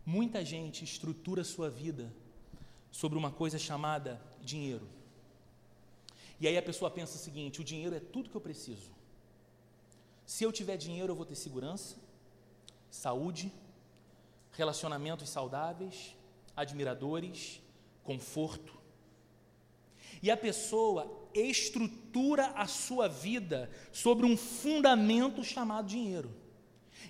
[0.06, 2.10] Muita gente estrutura sua vida
[2.90, 4.88] sobre uma coisa chamada dinheiro.
[6.40, 8.90] E aí a pessoa pensa o seguinte: o dinheiro é tudo que eu preciso.
[10.24, 11.96] Se eu tiver dinheiro, eu vou ter segurança,
[12.90, 13.52] saúde,
[14.52, 16.16] relacionamentos saudáveis,
[16.56, 17.60] admiradores,
[18.02, 18.77] conforto.
[20.22, 26.34] E a pessoa estrutura a sua vida sobre um fundamento chamado dinheiro.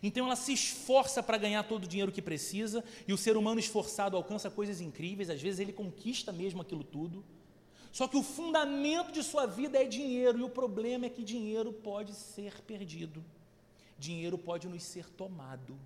[0.03, 3.59] Então ela se esforça para ganhar todo o dinheiro que precisa, e o ser humano
[3.59, 7.25] esforçado alcança coisas incríveis, às vezes ele conquista mesmo aquilo tudo.
[7.91, 11.73] Só que o fundamento de sua vida é dinheiro, e o problema é que dinheiro
[11.73, 13.25] pode ser perdido,
[13.99, 15.79] dinheiro pode nos ser tomado.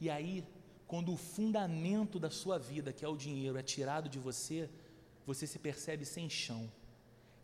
[0.00, 0.44] E aí,
[0.86, 4.70] quando o fundamento da sua vida, que é o dinheiro, é tirado de você,
[5.26, 6.70] você se percebe sem chão,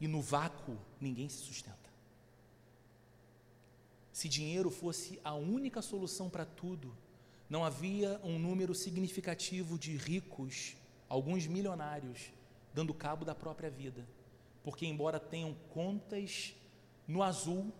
[0.00, 1.90] e no vácuo ninguém se sustenta.
[4.12, 6.94] Se dinheiro fosse a única solução para tudo,
[7.48, 10.76] não havia um número significativo de ricos,
[11.08, 12.32] alguns milionários,
[12.72, 14.06] dando cabo da própria vida.
[14.62, 16.54] Porque, embora tenham contas
[17.06, 17.72] no azul,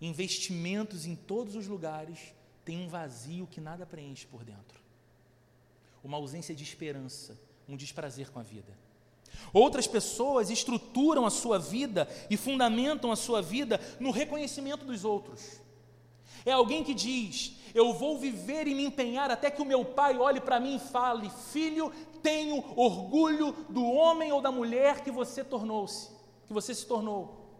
[0.00, 4.85] investimentos em todos os lugares, tem um vazio que nada preenche por dentro.
[6.06, 7.36] Uma ausência de esperança,
[7.68, 8.72] um desprazer com a vida.
[9.52, 15.60] Outras pessoas estruturam a sua vida e fundamentam a sua vida no reconhecimento dos outros.
[16.44, 20.16] É alguém que diz: Eu vou viver e me empenhar até que o meu pai
[20.16, 21.92] olhe para mim e fale: Filho,
[22.22, 26.10] tenho orgulho do homem ou da mulher que você tornou-se,
[26.46, 27.50] que você se tornou.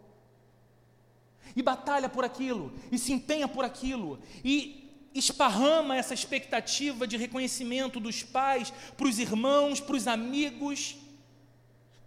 [1.53, 4.86] E batalha por aquilo, e se empenha por aquilo, e
[5.19, 10.97] esparrama essa expectativa de reconhecimento dos pais para os irmãos, para os amigos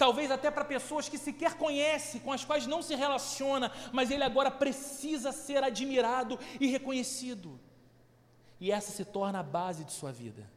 [0.00, 4.24] talvez até para pessoas que sequer conhece, com as quais não se relaciona, mas ele
[4.24, 7.60] agora precisa ser admirado e reconhecido.
[8.58, 10.50] E essa se torna a base de sua vida.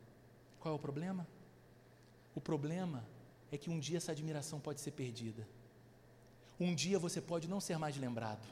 [0.61, 1.27] Qual é o problema?
[2.33, 3.05] O problema
[3.51, 5.45] é que um dia essa admiração pode ser perdida.
[6.57, 8.47] Um dia você pode não ser mais lembrado.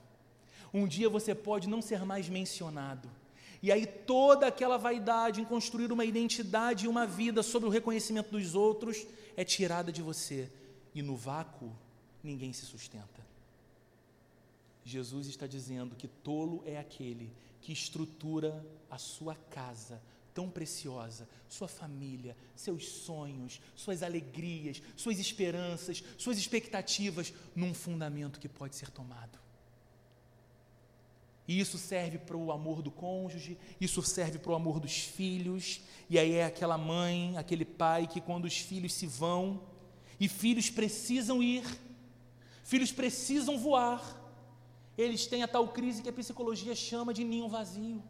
[0.74, 3.10] Um dia você pode não ser mais mencionado.
[3.62, 8.32] E aí toda aquela vaidade em construir uma identidade e uma vida sobre o reconhecimento
[8.32, 9.06] dos outros
[9.38, 10.50] é tirada de você
[10.96, 11.72] e no vácuo
[12.24, 13.22] ninguém se sustenta.
[14.84, 20.02] Jesus está dizendo que tolo é aquele que estrutura a sua casa
[20.34, 28.50] tão preciosa, sua família, seus sonhos, suas alegrias, suas esperanças, suas expectativas num fundamento que
[28.50, 29.41] pode ser tomado.
[31.52, 35.82] E isso serve para o amor do cônjuge, isso serve para o amor dos filhos,
[36.10, 39.60] e aí é aquela mãe, aquele pai que quando os filhos se vão,
[40.18, 41.66] e filhos precisam ir,
[42.64, 44.02] filhos precisam voar.
[44.98, 48.02] Eles têm a tal crise que a psicologia chama de ninho vazio.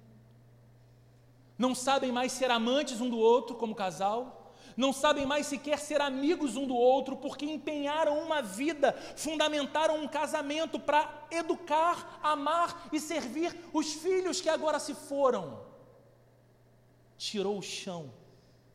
[1.58, 4.41] Não sabem mais ser amantes um do outro como casal,
[4.78, 10.08] não sabem mais sequer ser amigos um do outro, porque empenharam uma vida, fundamentaram um
[10.08, 15.64] casamento para educar, amar e servir os filhos que agora se foram.
[17.18, 18.14] Tirou o chão,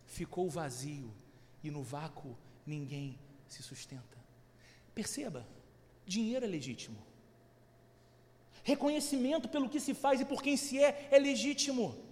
[0.05, 1.13] ficou vazio,
[1.63, 4.17] e no vácuo ninguém se sustenta.
[4.95, 5.47] Perceba,
[6.07, 6.97] dinheiro é legítimo.
[8.63, 12.06] Reconhecimento pelo que se faz e por quem se é é legítimo.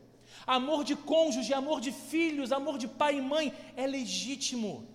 [0.46, 4.86] Amor de cônjuge, amor de filhos, amor de pai e mãe é legítimo.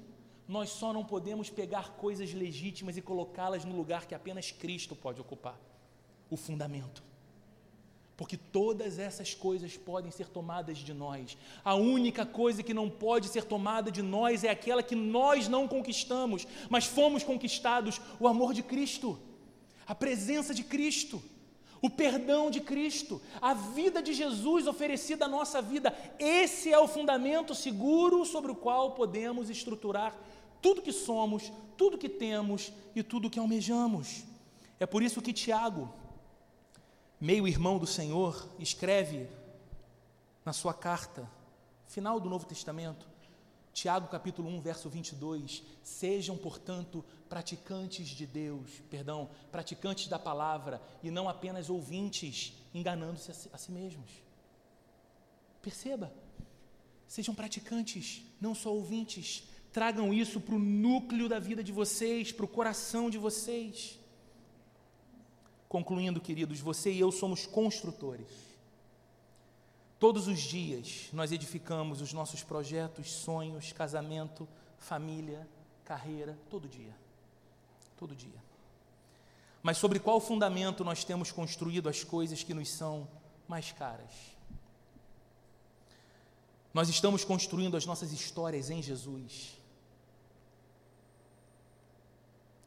[0.47, 5.21] Nós só não podemos pegar coisas legítimas e colocá-las no lugar que apenas Cristo pode
[5.21, 5.59] ocupar
[6.29, 7.09] o fundamento
[8.19, 11.37] porque todas essas coisas podem ser tomadas de nós.
[11.63, 15.65] A única coisa que não pode ser tomada de nós é aquela que nós não
[15.69, 19.17] conquistamos, mas fomos conquistados: o amor de Cristo,
[19.87, 21.23] a presença de Cristo,
[21.81, 25.95] o perdão de Cristo, a vida de Jesus oferecida à nossa vida.
[26.17, 30.15] Esse é o fundamento seguro sobre o qual podemos estruturar
[30.61, 34.23] tudo que somos, tudo que temos e tudo que almejamos.
[34.79, 35.93] É por isso que Tiago,
[37.19, 39.27] meio irmão do Senhor, escreve
[40.45, 41.29] na sua carta,
[41.87, 43.07] final do Novo Testamento,
[43.79, 51.09] Tiago capítulo 1, verso 22, sejam, portanto, praticantes de Deus, perdão, praticantes da palavra e
[51.09, 54.11] não apenas ouvintes, enganando-se a, si, a si mesmos.
[55.61, 56.13] Perceba,
[57.07, 62.43] sejam praticantes, não só ouvintes, tragam isso para o núcleo da vida de vocês, para
[62.43, 63.97] o coração de vocês.
[65.69, 68.48] Concluindo, queridos, você e eu somos construtores.
[69.99, 75.45] Todos os dias nós edificamos os nossos projetos, sonhos, casamento, família,
[75.83, 76.95] carreira, todo dia.
[77.97, 78.41] Todo dia.
[79.61, 83.09] Mas sobre qual fundamento nós temos construído as coisas que nos são
[83.45, 84.11] mais caras?
[86.73, 89.57] Nós estamos construindo as nossas histórias em Jesus.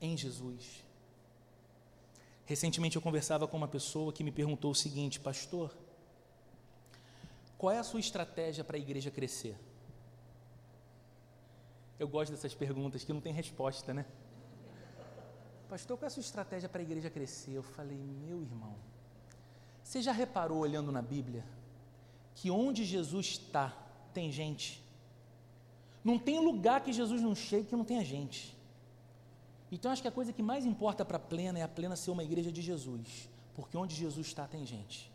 [0.03, 0.85] Em Jesus.
[2.45, 5.74] Recentemente eu conversava com uma pessoa que me perguntou o seguinte, pastor,
[7.62, 9.56] qual é a sua estratégia para a igreja crescer?
[11.96, 14.04] Eu gosto dessas perguntas que não tem resposta, né?
[15.68, 17.52] Pastor, qual é a sua estratégia para a igreja crescer?
[17.52, 18.74] Eu falei, meu irmão,
[19.84, 21.44] Você já reparou olhando na Bíblia
[22.34, 23.72] que onde Jesus está
[24.12, 24.82] tem gente?
[26.02, 28.58] Não tem lugar que Jesus não chegue que não tenha gente.
[29.70, 32.10] Então acho que a coisa que mais importa para a plena é a plena ser
[32.10, 35.12] uma igreja de Jesus, porque onde Jesus está tem gente,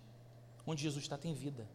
[0.66, 1.68] onde Jesus está tem vida,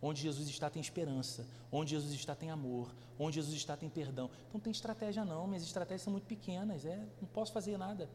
[0.00, 4.26] onde Jesus está tem esperança, onde Jesus está tem amor, onde Jesus está tem perdão.
[4.26, 8.08] Então não tem estratégia não, minhas estratégias são muito pequenas, é, não posso fazer nada.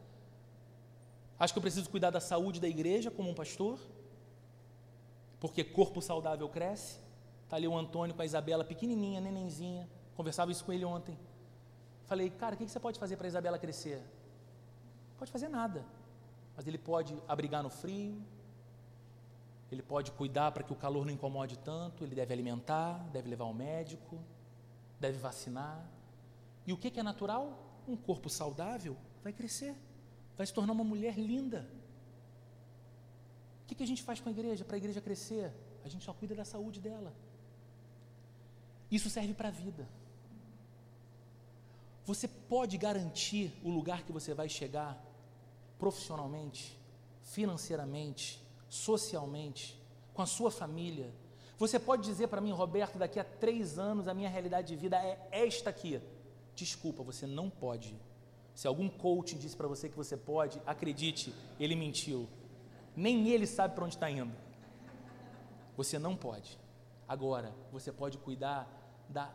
[1.38, 3.78] Acho que eu preciso cuidar da saúde da igreja como um pastor,
[5.40, 7.00] porque corpo saudável cresce.
[7.44, 11.18] Está ali o Antônio com a Isabela, pequenininha, nenenzinha, conversava isso com ele ontem.
[12.06, 14.02] Falei, cara, o que você pode fazer para a Isabela crescer?
[15.18, 15.84] Pode fazer nada,
[16.56, 18.22] mas ele pode abrigar no frio,
[19.74, 23.44] ele pode cuidar para que o calor não incomode tanto, ele deve alimentar, deve levar
[23.44, 24.18] ao médico,
[25.00, 25.84] deve vacinar.
[26.66, 27.58] E o que é natural?
[27.88, 29.74] Um corpo saudável vai crescer,
[30.36, 31.68] vai se tornar uma mulher linda.
[33.62, 35.50] O que a gente faz com a igreja para a igreja crescer?
[35.84, 37.14] A gente só cuida da saúde dela.
[38.90, 39.88] Isso serve para a vida.
[42.04, 45.02] Você pode garantir o lugar que você vai chegar
[45.78, 46.78] profissionalmente,
[47.22, 48.41] financeiramente,
[48.72, 49.78] socialmente,
[50.14, 51.12] com a sua família.
[51.58, 54.96] Você pode dizer para mim, Roberto, daqui a três anos a minha realidade de vida
[54.96, 56.00] é esta aqui.
[56.54, 57.94] Desculpa, você não pode.
[58.54, 62.26] Se algum coach disse para você que você pode, acredite, ele mentiu.
[62.96, 64.32] Nem ele sabe para onde está indo.
[65.76, 66.58] Você não pode.
[67.06, 68.66] Agora, você pode cuidar
[69.06, 69.30] da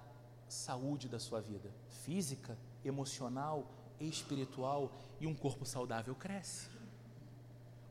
[0.48, 3.68] saúde da sua vida, física, emocional,
[4.00, 6.77] espiritual e um corpo saudável cresce.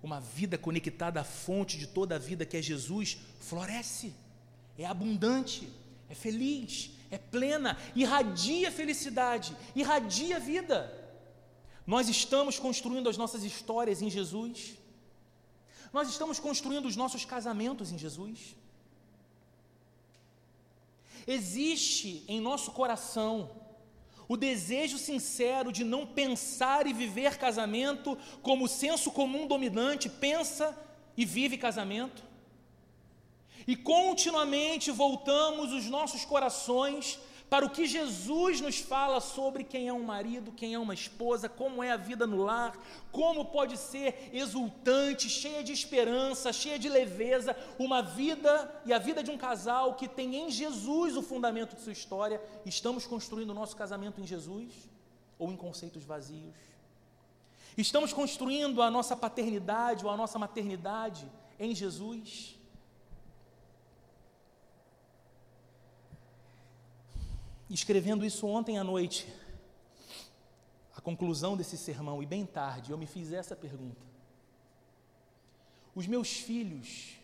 [0.06, 4.14] Uma vida conectada à fonte de toda a vida que é Jesus floresce,
[4.78, 5.68] é abundante,
[6.08, 10.78] é feliz, é plena, irradia felicidade, irradia vida.
[11.84, 14.76] Nós estamos construindo as nossas histórias em Jesus,
[15.92, 18.54] nós estamos construindo os nossos casamentos em Jesus.
[21.26, 23.50] Existe em nosso coração
[24.28, 30.76] o desejo sincero de não pensar e viver casamento como o senso comum dominante pensa
[31.16, 32.24] e vive casamento.
[33.66, 37.18] E continuamente voltamos os nossos corações
[37.48, 41.48] para o que Jesus nos fala sobre quem é um marido, quem é uma esposa,
[41.48, 42.76] como é a vida no lar,
[43.12, 49.22] como pode ser exultante, cheia de esperança, cheia de leveza, uma vida e a vida
[49.22, 52.42] de um casal que tem em Jesus o fundamento de sua história.
[52.64, 54.72] Estamos construindo o nosso casamento em Jesus
[55.38, 56.56] ou em conceitos vazios?
[57.78, 61.30] Estamos construindo a nossa paternidade ou a nossa maternidade
[61.60, 62.55] em Jesus?
[67.68, 69.26] Escrevendo isso ontem à noite,
[70.94, 74.04] a conclusão desse sermão, e bem tarde, eu me fiz essa pergunta.
[75.94, 77.16] Os meus filhos,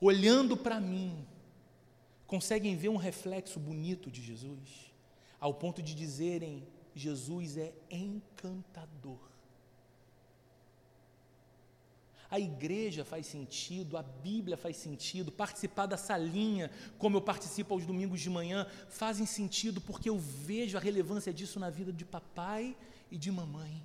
[0.00, 1.26] olhando para mim,
[2.26, 4.92] conseguem ver um reflexo bonito de Jesus,
[5.38, 9.20] ao ponto de dizerem: Jesus é encantador.
[12.34, 16.68] A igreja faz sentido, a Bíblia faz sentido, participar da salinha,
[16.98, 21.60] como eu participo aos domingos de manhã, fazem sentido porque eu vejo a relevância disso
[21.60, 22.76] na vida de papai
[23.08, 23.80] e de mamãe.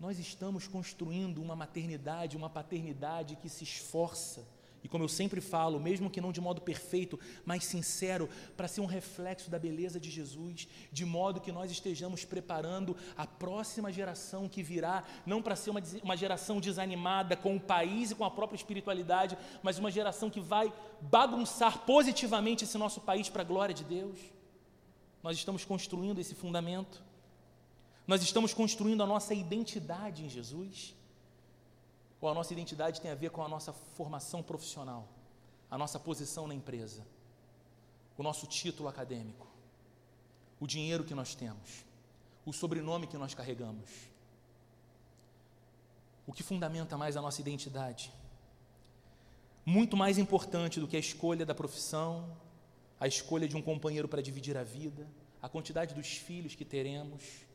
[0.00, 4.44] Nós estamos construindo uma maternidade, uma paternidade que se esforça
[4.88, 8.86] como eu sempre falo, mesmo que não de modo perfeito, mas sincero, para ser um
[8.86, 14.62] reflexo da beleza de Jesus, de modo que nós estejamos preparando a próxima geração que
[14.62, 18.56] virá, não para ser uma, uma geração desanimada com o país e com a própria
[18.56, 23.84] espiritualidade, mas uma geração que vai bagunçar positivamente esse nosso país para a glória de
[23.84, 24.18] Deus.
[25.22, 27.02] Nós estamos construindo esse fundamento,
[28.06, 30.94] nós estamos construindo a nossa identidade em Jesus.
[32.20, 35.08] Ou a nossa identidade tem a ver com a nossa formação profissional,
[35.70, 37.06] a nossa posição na empresa,
[38.16, 39.46] o nosso título acadêmico,
[40.58, 41.84] o dinheiro que nós temos,
[42.44, 43.88] o sobrenome que nós carregamos.
[46.26, 48.12] O que fundamenta mais a nossa identidade?
[49.64, 52.36] Muito mais importante do que a escolha da profissão,
[52.98, 55.06] a escolha de um companheiro para dividir a vida,
[55.40, 57.46] a quantidade dos filhos que teremos,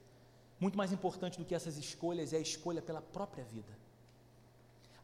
[0.60, 3.83] muito mais importante do que essas escolhas é a escolha pela própria vida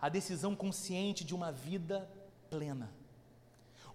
[0.02, 2.10] a decisão consciente de uma vida
[2.50, 2.90] plena.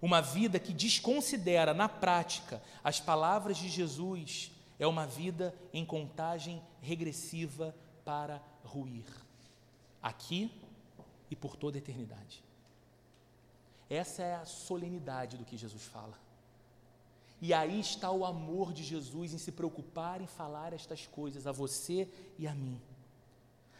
[0.01, 6.61] Uma vida que desconsidera na prática as palavras de Jesus é uma vida em contagem
[6.81, 9.05] regressiva para ruir,
[10.01, 10.51] aqui
[11.31, 12.43] e por toda a eternidade.
[13.89, 16.17] Essa é a solenidade do que Jesus fala.
[17.41, 21.51] E aí está o amor de Jesus em se preocupar em falar estas coisas a
[21.51, 22.81] você e a mim.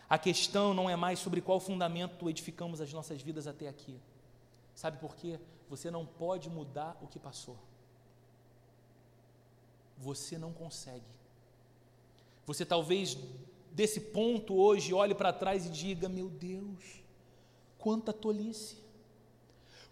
[0.09, 3.99] A questão não é mais sobre qual fundamento edificamos as nossas vidas até aqui.
[4.75, 5.39] Sabe por quê?
[5.69, 7.57] Você não pode mudar o que passou.
[9.97, 11.05] Você não consegue.
[12.45, 13.17] Você talvez
[13.71, 17.01] desse ponto hoje olhe para trás e diga: Meu Deus,
[17.79, 18.77] quanta tolice,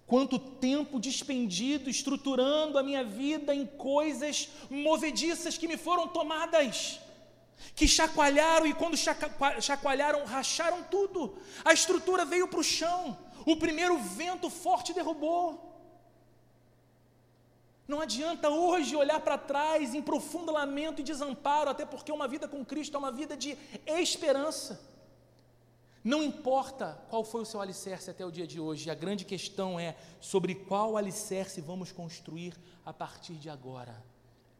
[0.06, 7.00] quanto tempo despendido estruturando a minha vida em coisas movediças que me foram tomadas
[7.76, 11.38] que chacoalharam e quando chacoalharam, racharam tudo.
[11.64, 13.18] A estrutura veio para o chão.
[13.46, 15.72] O primeiro vento forte derrubou.
[17.88, 22.48] Não adianta hoje olhar para trás em profundo lamento e desamparo, até porque uma vida
[22.48, 24.82] com Cristo é uma vida de esperança.
[26.04, 29.80] Não importa qual foi o seu alicerce até o dia de hoje, a grande questão
[29.80, 32.54] é sobre qual alicerce vamos construir
[32.86, 34.04] a partir de agora,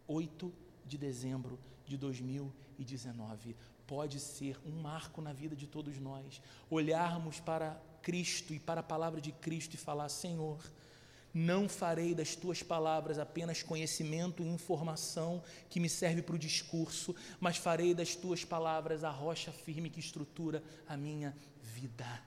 [0.08, 0.54] 8
[0.86, 3.56] de dezembro de 2019.
[3.86, 8.84] Pode ser um marco na vida de todos nós, olharmos para Cristo e para a
[8.84, 10.60] palavra de Cristo e falar: Senhor,
[11.34, 17.16] não farei das tuas palavras apenas conhecimento e informação que me serve para o discurso,
[17.40, 22.22] mas farei das tuas palavras a rocha firme que estrutura a minha vida.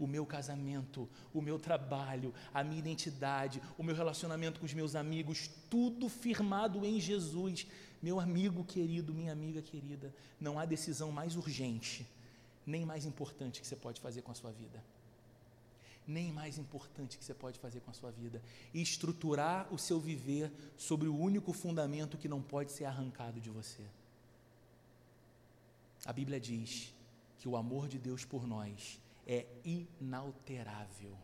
[0.00, 4.96] O meu casamento, o meu trabalho, a minha identidade, o meu relacionamento com os meus
[4.96, 7.66] amigos, tudo firmado em Jesus.
[8.02, 12.06] Meu amigo querido, minha amiga querida, não há decisão mais urgente,
[12.66, 14.82] nem mais importante que você pode fazer com a sua vida
[16.10, 18.42] nem mais importante que você pode fazer com a sua vida.
[18.74, 23.82] Estruturar o seu viver sobre o único fundamento que não pode ser arrancado de você.
[26.04, 26.92] A Bíblia diz
[27.38, 31.16] que o amor de Deus por nós é inalterável.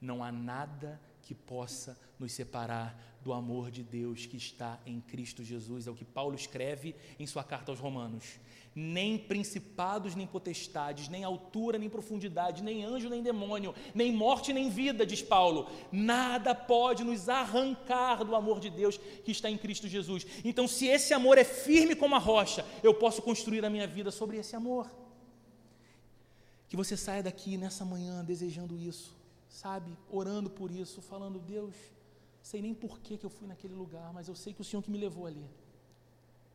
[0.00, 5.44] Não há nada que possa nos separar do amor de Deus que está em Cristo
[5.44, 5.86] Jesus.
[5.86, 8.40] É o que Paulo escreve em sua carta aos Romanos
[8.74, 14.70] nem principados, nem potestades, nem altura, nem profundidade, nem anjo, nem demônio, nem morte, nem
[14.70, 15.68] vida, diz Paulo.
[15.90, 20.24] Nada pode nos arrancar do amor de Deus que está em Cristo Jesus.
[20.44, 24.12] Então, se esse amor é firme como a rocha, eu posso construir a minha vida
[24.12, 24.88] sobre esse amor.
[26.68, 29.17] Que você saia daqui nessa manhã desejando isso,
[29.48, 29.96] sabe?
[30.10, 31.74] Orando por isso, falando, Deus,
[32.42, 34.82] sei nem por que, que eu fui naquele lugar, mas eu sei que o Senhor
[34.82, 35.48] que me levou ali.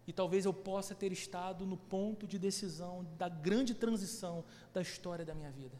[0.05, 5.23] E talvez eu possa ter estado no ponto de decisão da grande transição da história
[5.23, 5.77] da minha vida.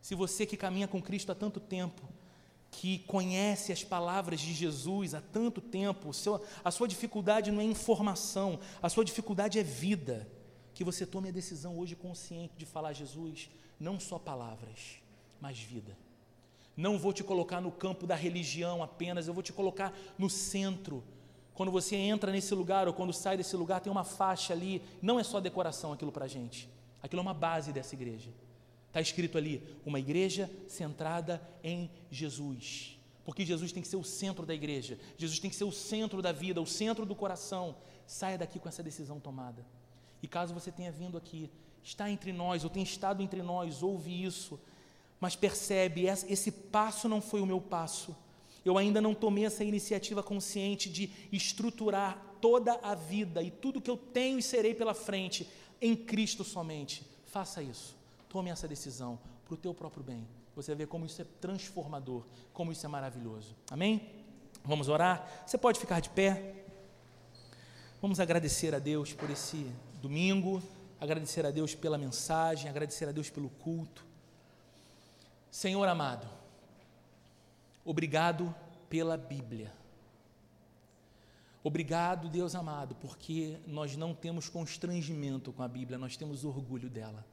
[0.00, 2.02] Se você que caminha com Cristo há tanto tempo,
[2.72, 6.10] que conhece as palavras de Jesus há tanto tempo,
[6.64, 10.28] a sua dificuldade não é informação, a sua dificuldade é vida.
[10.74, 15.02] Que você tome a decisão hoje consciente de falar, Jesus, não só palavras,
[15.40, 15.96] mas vida.
[16.76, 21.04] Não vou te colocar no campo da religião apenas, eu vou te colocar no centro
[21.54, 25.20] quando você entra nesse lugar ou quando sai desse lugar, tem uma faixa ali, não
[25.20, 26.68] é só decoração aquilo para a gente,
[27.02, 28.30] aquilo é uma base dessa igreja.
[28.88, 32.98] Está escrito ali, uma igreja centrada em Jesus.
[33.24, 36.20] Porque Jesus tem que ser o centro da igreja, Jesus tem que ser o centro
[36.20, 37.76] da vida, o centro do coração.
[38.06, 39.64] Saia daqui com essa decisão tomada.
[40.22, 41.50] E caso você tenha vindo aqui,
[41.82, 44.58] está entre nós, ou tenha estado entre nós, ouve isso,
[45.22, 48.14] mas percebe, esse passo não foi o meu passo
[48.64, 53.90] eu ainda não tomei essa iniciativa consciente de estruturar toda a vida e tudo que
[53.90, 55.48] eu tenho e serei pela frente
[55.80, 57.04] em Cristo somente.
[57.26, 57.96] Faça isso.
[58.28, 60.26] Tome essa decisão para o teu próprio bem.
[60.54, 63.56] Você vê como isso é transformador, como isso é maravilhoso.
[63.70, 64.10] Amém?
[64.64, 65.44] Vamos orar?
[65.46, 66.64] Você pode ficar de pé.
[68.00, 69.66] Vamos agradecer a Deus por esse
[70.00, 70.62] domingo,
[71.00, 74.11] agradecer a Deus pela mensagem, agradecer a Deus pelo culto.
[75.52, 76.26] Senhor amado,
[77.84, 78.54] Obrigado
[78.88, 79.72] pela Bíblia.
[81.64, 87.26] Obrigado, Deus amado, porque nós não temos constrangimento com a Bíblia, nós temos orgulho dela.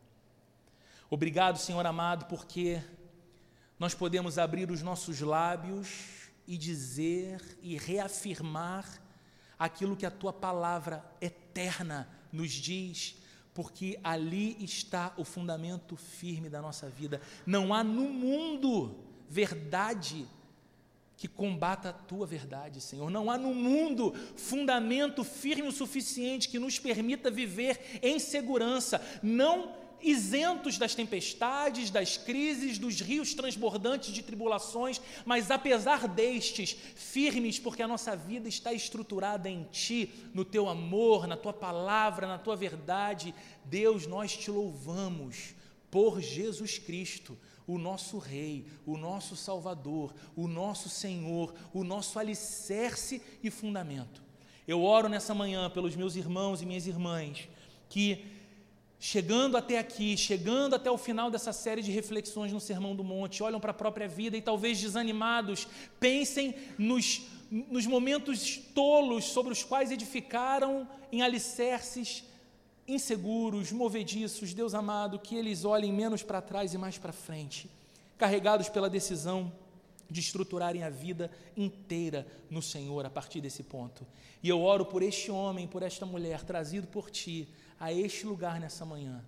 [1.09, 2.82] Obrigado, Senhor amado, porque
[3.78, 8.86] nós podemos abrir os nossos lábios e dizer e reafirmar
[9.57, 13.15] aquilo que a tua palavra eterna nos diz,
[13.54, 17.22] porque ali está o fundamento firme da nossa vida.
[17.45, 18.95] Não há no mundo
[19.30, 20.26] verdade
[21.20, 23.10] que combata a tua verdade, Senhor.
[23.12, 29.78] Não há no mundo fundamento firme o suficiente que nos permita viver em segurança, não
[30.02, 37.82] isentos das tempestades, das crises, dos rios transbordantes de tribulações, mas apesar destes, firmes, porque
[37.82, 42.56] a nossa vida está estruturada em Ti, no Teu amor, na Tua palavra, na Tua
[42.56, 43.34] verdade.
[43.66, 45.56] Deus, nós te louvamos
[45.91, 47.38] por Jesus Cristo
[47.68, 54.24] o nosso Rei, o nosso Salvador, o nosso Senhor, o nosso alicerce e fundamento.
[54.68, 57.47] Eu oro nessa manhã pelos meus irmãos e minhas irmãs
[57.88, 58.26] que
[59.00, 63.41] chegando até aqui, chegando até o final dessa série de reflexões no Sermão do Monte,
[63.41, 65.68] olham para a própria vida e talvez desanimados,
[66.00, 72.26] pensem nos, nos momentos tolos sobre os quais edificaram em alicerces
[72.86, 77.70] inseguros, movediços, Deus amado, que eles olhem menos para trás e mais para frente,
[78.18, 79.52] carregados pela decisão
[80.10, 84.05] de estruturarem a vida inteira no Senhor a partir desse ponto.
[84.41, 87.47] E eu oro por este homem, por esta mulher, trazido por ti
[87.80, 89.24] a este lugar nessa manhã,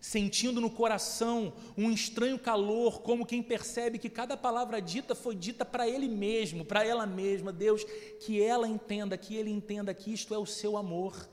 [0.00, 5.64] sentindo no coração um estranho calor, como quem percebe que cada palavra dita foi dita
[5.64, 7.52] para ele mesmo, para ela mesma.
[7.52, 7.84] Deus,
[8.24, 11.28] que ela entenda, que ele entenda que isto é o seu amor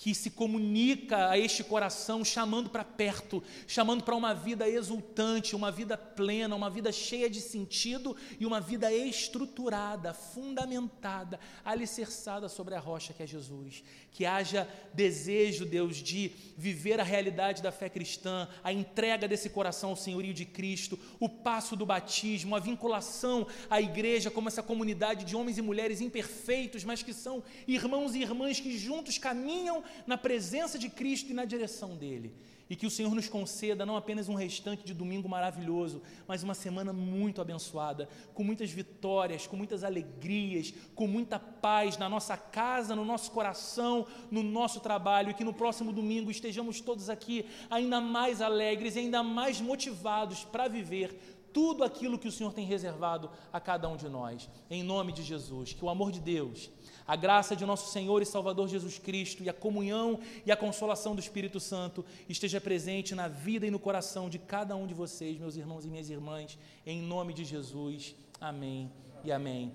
[0.00, 5.70] que se comunica a este coração, chamando para perto, chamando para uma vida exultante, uma
[5.70, 12.78] vida plena, uma vida cheia de sentido e uma vida estruturada, fundamentada, alicerçada sobre a
[12.78, 13.84] rocha que é Jesus.
[14.10, 19.90] Que haja desejo, Deus, de viver a realidade da fé cristã, a entrega desse coração
[19.90, 25.26] ao senhorio de Cristo, o passo do batismo, a vinculação à igreja como essa comunidade
[25.26, 30.18] de homens e mulheres imperfeitos, mas que são irmãos e irmãs que juntos caminham na
[30.18, 32.34] presença de Cristo e na direção dele.
[32.68, 36.54] E que o Senhor nos conceda não apenas um restante de domingo maravilhoso, mas uma
[36.54, 42.94] semana muito abençoada, com muitas vitórias, com muitas alegrias, com muita paz na nossa casa,
[42.94, 48.00] no nosso coração, no nosso trabalho, e que no próximo domingo estejamos todos aqui ainda
[48.00, 51.18] mais alegres ainda mais motivados para viver
[51.52, 54.48] tudo aquilo que o Senhor tem reservado a cada um de nós.
[54.70, 56.70] Em nome de Jesus, que o amor de Deus
[57.10, 61.12] a graça de nosso Senhor e Salvador Jesus Cristo e a comunhão e a consolação
[61.12, 65.36] do Espírito Santo esteja presente na vida e no coração de cada um de vocês,
[65.36, 66.56] meus irmãos e minhas irmãs,
[66.86, 68.14] em nome de Jesus.
[68.40, 68.92] Amém
[69.24, 69.72] e amém.